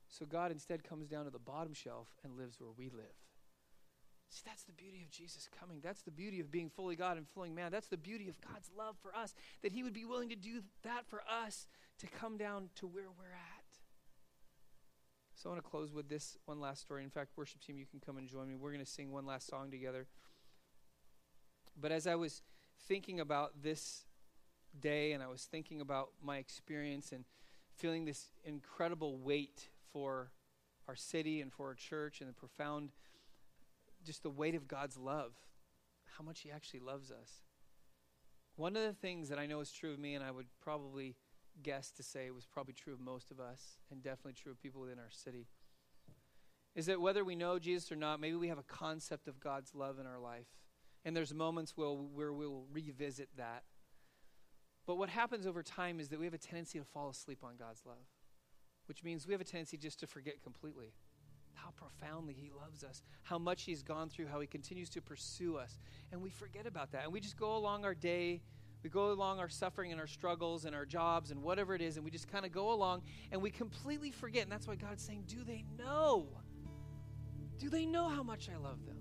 [0.09, 3.05] So God instead comes down to the bottom shelf and lives where we live.
[4.29, 5.81] See, that's the beauty of Jesus coming.
[5.83, 7.71] That's the beauty of being fully God and fully man.
[7.71, 10.63] That's the beauty of God's love for us, that He would be willing to do
[10.83, 11.67] that for us,
[11.99, 13.56] to come down to where we're at.
[15.37, 17.05] So I want to close with this one last story.
[17.05, 18.57] In fact, worship team, you can come and join me.
[18.57, 20.07] We're going to sing one last song together.
[21.79, 22.41] But as I was
[22.89, 24.07] thinking about this
[24.81, 27.27] day and I was thinking about my experience and
[27.77, 30.31] feeling this incredible weight for
[30.89, 32.93] our city and for our church and the profound,
[34.07, 35.33] just the weight of God's love,
[36.17, 37.43] how much He actually loves us.
[38.57, 41.17] One of the things that I know is true of me, and I would probably
[41.63, 44.81] guess to say was probably true of most of us, and definitely true of people
[44.81, 45.47] within our city,
[46.75, 49.75] is that whether we know Jesus or not, maybe we have a concept of God's
[49.75, 50.49] love in our life.
[51.05, 53.63] And there's moments where, where we'll revisit that
[54.87, 57.57] but what happens over time is that we have a tendency to fall asleep on
[57.59, 58.07] God's love,
[58.87, 60.93] which means we have a tendency just to forget completely
[61.55, 65.57] how profoundly He loves us, how much He's gone through, how He continues to pursue
[65.57, 65.79] us.
[66.13, 67.05] And we forget about that.
[67.05, 68.43] And we just go along our day,
[68.87, 71.97] we go along our suffering and our struggles and our jobs and whatever it is,
[71.97, 74.45] and we just kind of go along and we completely forget.
[74.45, 76.29] And that's why God's saying, Do they know?
[77.59, 78.99] Do they know how much I love them?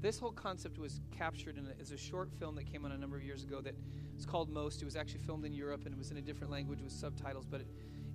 [0.00, 2.98] This whole concept was captured in a, as a short film that came out a
[2.98, 3.76] number of years ago that
[4.16, 4.82] was called Most.
[4.82, 7.46] It was actually filmed in Europe and it was in a different language with subtitles,
[7.48, 7.68] but it,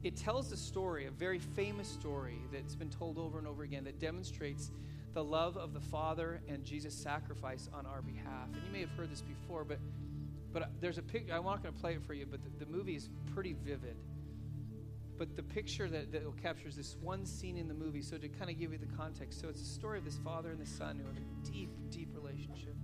[0.03, 3.85] it tells the story, a very famous story that's been told over and over again
[3.85, 4.69] that demonstrates
[5.13, 8.49] the love of the Father and Jesus' sacrifice on our behalf.
[8.51, 9.79] And you may have heard this before, but
[10.55, 11.33] but there's a picture.
[11.33, 13.97] I'm not going to play it for you, but the, the movie is pretty vivid
[15.17, 18.51] but the picture that, that captures this one scene in the movie so to kind
[18.51, 20.99] of give you the context so it's a story of this father and this son
[20.99, 22.75] who have a deep deep relationship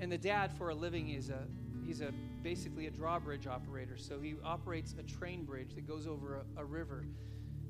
[0.00, 1.46] and the dad for a living is a
[1.84, 6.42] he's a basically a drawbridge operator so he operates a train bridge that goes over
[6.56, 7.04] a, a river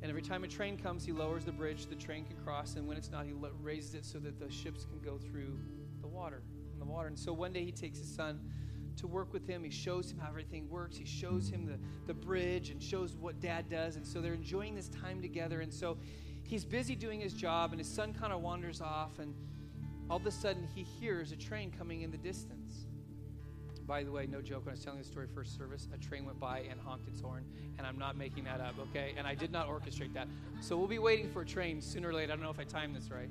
[0.03, 2.87] and every time a train comes he lowers the bridge the train can cross and
[2.87, 5.59] when it's not he raises it so that the ships can go through
[6.01, 6.43] the water
[6.83, 7.09] the water.
[7.09, 8.41] And so one day he takes his son
[8.97, 9.65] to work with him.
[9.65, 10.97] He shows him how everything works.
[10.97, 13.97] He shows him the, the bridge and shows what dad does.
[13.97, 15.61] And so they're enjoying this time together.
[15.61, 15.99] And so
[16.45, 19.19] he's busy doing his job, and his son kind of wanders off.
[19.19, 19.35] And
[20.11, 22.87] all of a sudden, he hears a train coming in the distance.
[23.87, 26.25] By the way, no joke, when I was telling the story first service, a train
[26.25, 27.45] went by and honked its horn,
[27.79, 29.13] and I'm not making that up, okay?
[29.19, 30.29] And I did not orchestrate that.
[30.61, 32.33] So we'll be waiting for a train sooner or later.
[32.33, 33.29] I don't know if I timed this right.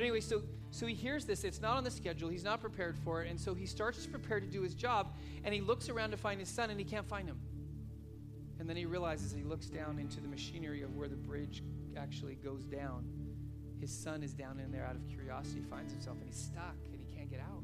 [0.00, 0.40] But anyway, so
[0.70, 1.44] so he hears this.
[1.44, 2.30] It's not on the schedule.
[2.30, 3.30] He's not prepared for it.
[3.30, 5.14] And so he starts to prepare to do his job.
[5.44, 7.38] And he looks around to find his son, and he can't find him.
[8.58, 11.62] And then he realizes he looks down into the machinery of where the bridge
[11.98, 13.04] actually goes down.
[13.78, 16.98] His son is down in there out of curiosity, finds himself, and he's stuck, and
[16.98, 17.62] he can't get out.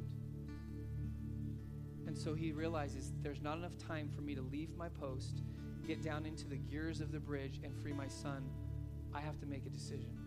[2.07, 5.41] And so he realizes there's not enough time for me to leave my post,
[5.87, 8.45] get down into the gears of the bridge, and free my son.
[9.15, 10.26] I have to make a decision.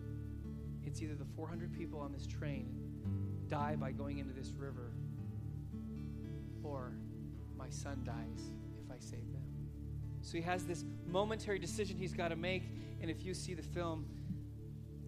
[0.84, 2.68] It's either the 400 people on this train
[3.48, 4.92] die by going into this river,
[6.62, 6.92] or
[7.56, 8.52] my son dies
[8.84, 9.42] if I save them.
[10.22, 12.64] So he has this momentary decision he's got to make.
[13.00, 14.06] And if you see the film,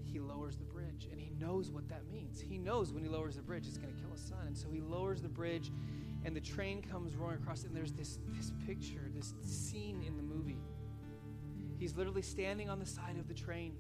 [0.05, 2.41] he lowers the bridge and he knows what that means.
[2.41, 4.47] He knows when he lowers the bridge, it's going to kill his son.
[4.47, 5.70] And so he lowers the bridge
[6.25, 10.23] and the train comes roaring across, and there's this, this picture, this scene in the
[10.23, 10.61] movie.
[11.79, 13.75] He's literally standing on the side of the train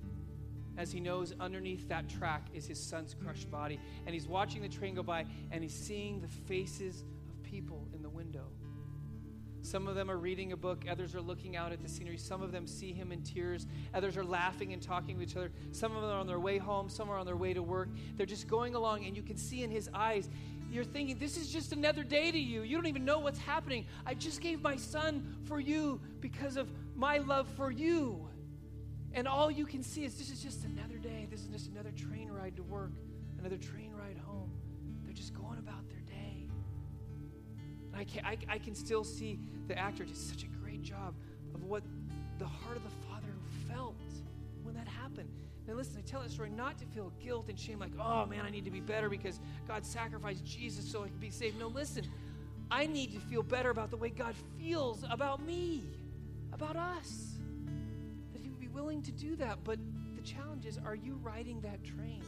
[0.76, 3.78] as he knows underneath that track is his son's crushed body.
[4.06, 8.02] And he's watching the train go by and he's seeing the faces of people in
[8.02, 8.46] the window.
[9.62, 12.16] Some of them are reading a book, others are looking out at the scenery.
[12.16, 15.52] Some of them see him in tears, others are laughing and talking to each other.
[15.70, 17.88] Some of them are on their way home, some are on their way to work.
[18.16, 20.28] They're just going along, and you can see in his eyes,
[20.68, 22.62] you're thinking, This is just another day to you.
[22.62, 23.86] You don't even know what's happening.
[24.04, 28.28] I just gave my son for you because of my love for you.
[29.14, 31.26] And all you can see is this is just another day.
[31.30, 32.92] This is just another train ride to work,
[33.38, 34.50] another train ride home.
[35.04, 36.48] They're just going about their day.
[37.94, 39.38] I can, I, I can still see
[39.68, 41.14] the actor did such a great job
[41.54, 41.82] of what
[42.38, 43.34] the heart of the father
[43.68, 43.94] felt
[44.62, 45.28] when that happened.
[45.68, 48.44] Now, listen, I tell that story not to feel guilt and shame, like, oh man,
[48.46, 51.58] I need to be better because God sacrificed Jesus so I can be saved.
[51.58, 52.06] No, listen,
[52.70, 55.84] I need to feel better about the way God feels about me,
[56.52, 57.32] about us
[58.72, 59.78] willing to do that, but
[60.16, 62.22] the challenge is are you riding that train?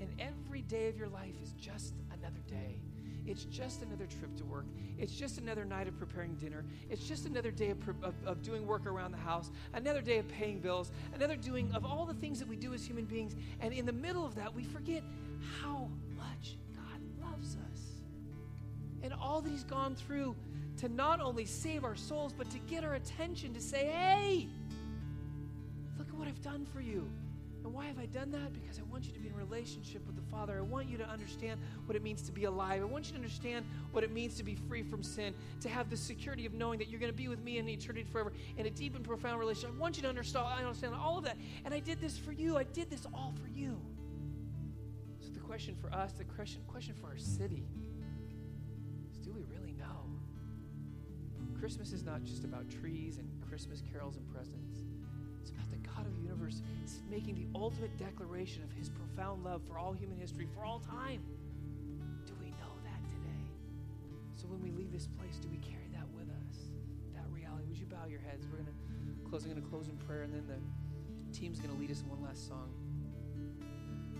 [0.00, 2.80] And every day of your life is just another day.
[3.24, 4.66] It's just another trip to work.
[4.98, 6.64] It's just another night of preparing dinner.
[6.90, 10.26] It's just another day of, of, of, doing work around the house, another day of
[10.26, 13.36] paying bills, another doing of all the things that we do as human beings.
[13.60, 15.04] And in the middle of that, we forget
[15.60, 17.80] how much God loves us.
[19.04, 20.34] And all that He's gone through
[20.78, 24.48] to not only save our souls, but to get our attention to say, hey,
[26.22, 27.10] what I've done for you.
[27.64, 28.52] And why have I done that?
[28.52, 30.56] Because I want you to be in relationship with the Father.
[30.56, 32.80] I want you to understand what it means to be alive.
[32.80, 35.90] I want you to understand what it means to be free from sin, to have
[35.90, 38.66] the security of knowing that you're going to be with me in eternity forever in
[38.66, 39.74] a deep and profound relationship.
[39.76, 41.36] I want you to understand, I understand all of that.
[41.64, 42.56] And I did this for you.
[42.56, 43.80] I did this all for you.
[45.18, 47.64] So the question for us, the question, question for our city
[49.10, 50.06] is do we really know?
[51.58, 54.71] Christmas is not just about trees and Christmas carols and presents.
[56.02, 59.92] God of the universe is making the ultimate declaration of his profound love for all
[59.92, 61.22] human history, for all time.
[62.26, 63.44] Do we know that today?
[64.36, 66.56] So when we leave this place, do we carry that with us?
[67.14, 67.66] That reality.
[67.68, 68.46] Would you bow your heads?
[68.50, 69.44] We're going to close.
[69.44, 72.08] I'm going to close in prayer, and then the team's going to lead us in
[72.08, 72.70] one last song.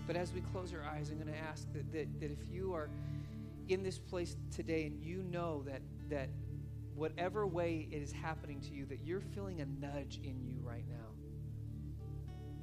[0.07, 2.73] But as we close our eyes, I'm going to ask that, that, that if you
[2.73, 2.89] are
[3.67, 6.29] in this place today and you know that, that
[6.95, 10.85] whatever way it is happening to you, that you're feeling a nudge in you right
[10.89, 11.12] now.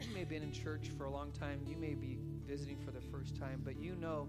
[0.01, 2.91] You may have been in church for a long time, you may be visiting for
[2.91, 4.29] the first time, but you know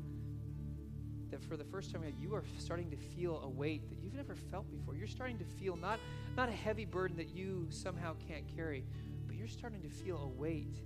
[1.30, 4.36] that for the first time you are starting to feel a weight that you've never
[4.36, 4.96] felt before.
[4.96, 6.00] You're starting to feel not,
[6.36, 8.84] not a heavy burden that you somehow can't carry,
[9.26, 10.78] but you're starting to feel a weight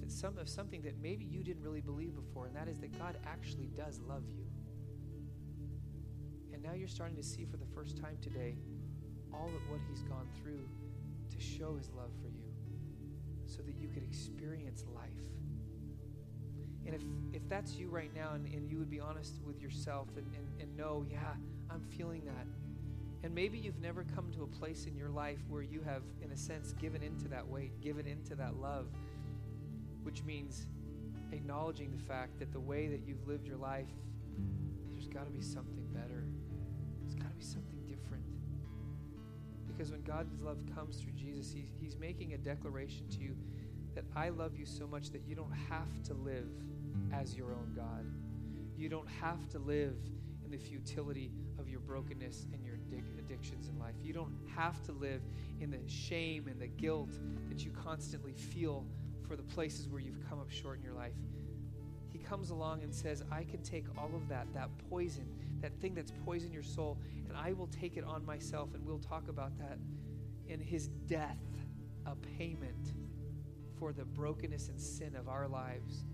[0.00, 2.98] that some of something that maybe you didn't really believe before, and that is that
[2.98, 4.46] God actually does love you.
[6.54, 8.56] And now you're starting to see for the first time today
[9.32, 10.66] all of what He's gone through
[11.30, 12.51] to show His love for you
[13.54, 15.10] so that you could experience life.
[16.86, 20.08] And if, if that's you right now and, and you would be honest with yourself
[20.16, 21.34] and, and, and know, yeah,
[21.70, 22.46] I'm feeling that.
[23.24, 26.32] And maybe you've never come to a place in your life where you have, in
[26.32, 28.86] a sense, given into that weight, given into that love,
[30.02, 30.66] which means
[31.30, 33.86] acknowledging the fact that the way that you've lived your life,
[34.90, 36.24] there's got to be something better
[37.02, 37.81] There's got to be something.
[39.82, 43.34] Because when God's love comes through Jesus, he's, he's making a declaration to you
[43.96, 46.46] that I love you so much that you don't have to live
[47.12, 48.06] as your own God.
[48.76, 49.96] You don't have to live
[50.44, 52.76] in the futility of your brokenness and your
[53.18, 53.96] addictions in life.
[54.00, 55.20] You don't have to live
[55.60, 57.18] in the shame and the guilt
[57.48, 58.86] that you constantly feel
[59.26, 61.10] for the places where you've come up short in your life.
[62.12, 65.26] He comes along and says, I can take all of that, that poison,
[65.62, 66.98] that thing that's poisoned your soul,
[67.28, 69.78] and I will take it on myself, and we'll talk about that
[70.46, 71.38] in his death,
[72.04, 72.92] a payment
[73.78, 76.04] for the brokenness and sin of our lives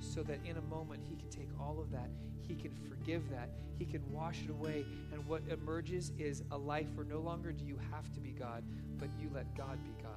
[0.00, 2.10] so that in a moment he can take all of that,
[2.42, 4.84] he can forgive that, he can wash it away.
[5.12, 8.64] And what emerges is a life where no longer do you have to be God,
[8.98, 10.12] but you let God be God.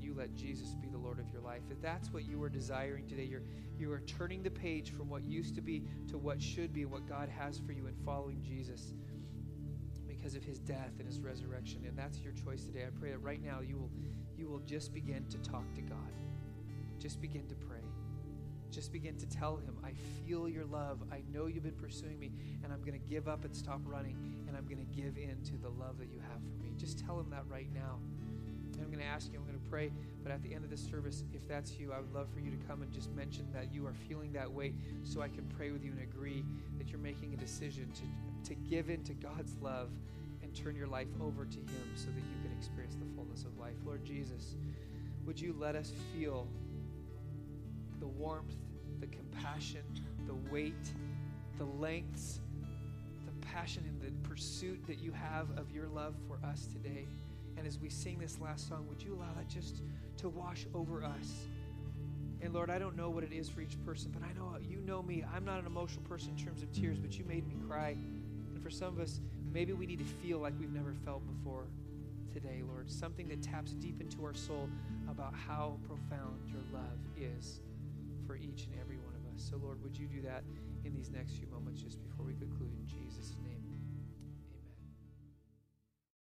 [0.00, 1.60] And you let Jesus be the Lord of your life.
[1.70, 3.42] If that's what you are desiring today, you're,
[3.78, 7.06] you are turning the page from what used to be to what should be, what
[7.06, 8.94] God has for you in following Jesus
[10.08, 11.84] because of his death and his resurrection.
[11.86, 12.84] And that's your choice today.
[12.86, 13.90] I pray that right now you will,
[14.38, 15.98] you will just begin to talk to God.
[16.98, 17.84] Just begin to pray.
[18.70, 19.92] Just begin to tell him, I
[20.26, 21.02] feel your love.
[21.12, 22.32] I know you've been pursuing me,
[22.64, 24.16] and I'm going to give up and stop running,
[24.48, 26.72] and I'm going to give in to the love that you have for me.
[26.78, 27.98] Just tell him that right now.
[28.82, 30.82] I'm going to ask you, I'm going to pray, but at the end of this
[30.82, 33.72] service, if that's you, I would love for you to come and just mention that
[33.72, 36.44] you are feeling that way so I can pray with you and agree
[36.78, 39.90] that you're making a decision to, to give in to God's love
[40.42, 43.56] and turn your life over to Him so that you can experience the fullness of
[43.58, 43.76] life.
[43.84, 44.56] Lord Jesus,
[45.24, 46.48] would you let us feel
[48.00, 48.56] the warmth,
[48.98, 49.82] the compassion,
[50.26, 50.92] the weight,
[51.58, 52.40] the lengths,
[53.26, 57.06] the passion, and the pursuit that you have of your love for us today.
[57.60, 59.82] And as we sing this last song, would you allow that just
[60.16, 61.44] to wash over us?
[62.40, 64.80] And Lord, I don't know what it is for each person, but I know you
[64.80, 65.26] know me.
[65.30, 67.90] I'm not an emotional person in terms of tears, but you made me cry.
[67.90, 69.20] And for some of us,
[69.52, 71.66] maybe we need to feel like we've never felt before
[72.32, 72.90] today, Lord.
[72.90, 74.70] Something that taps deep into our soul
[75.10, 77.60] about how profound your love is
[78.26, 79.50] for each and every one of us.
[79.50, 80.44] So, Lord, would you do that
[80.86, 83.59] in these next few moments just before we conclude in Jesus' name?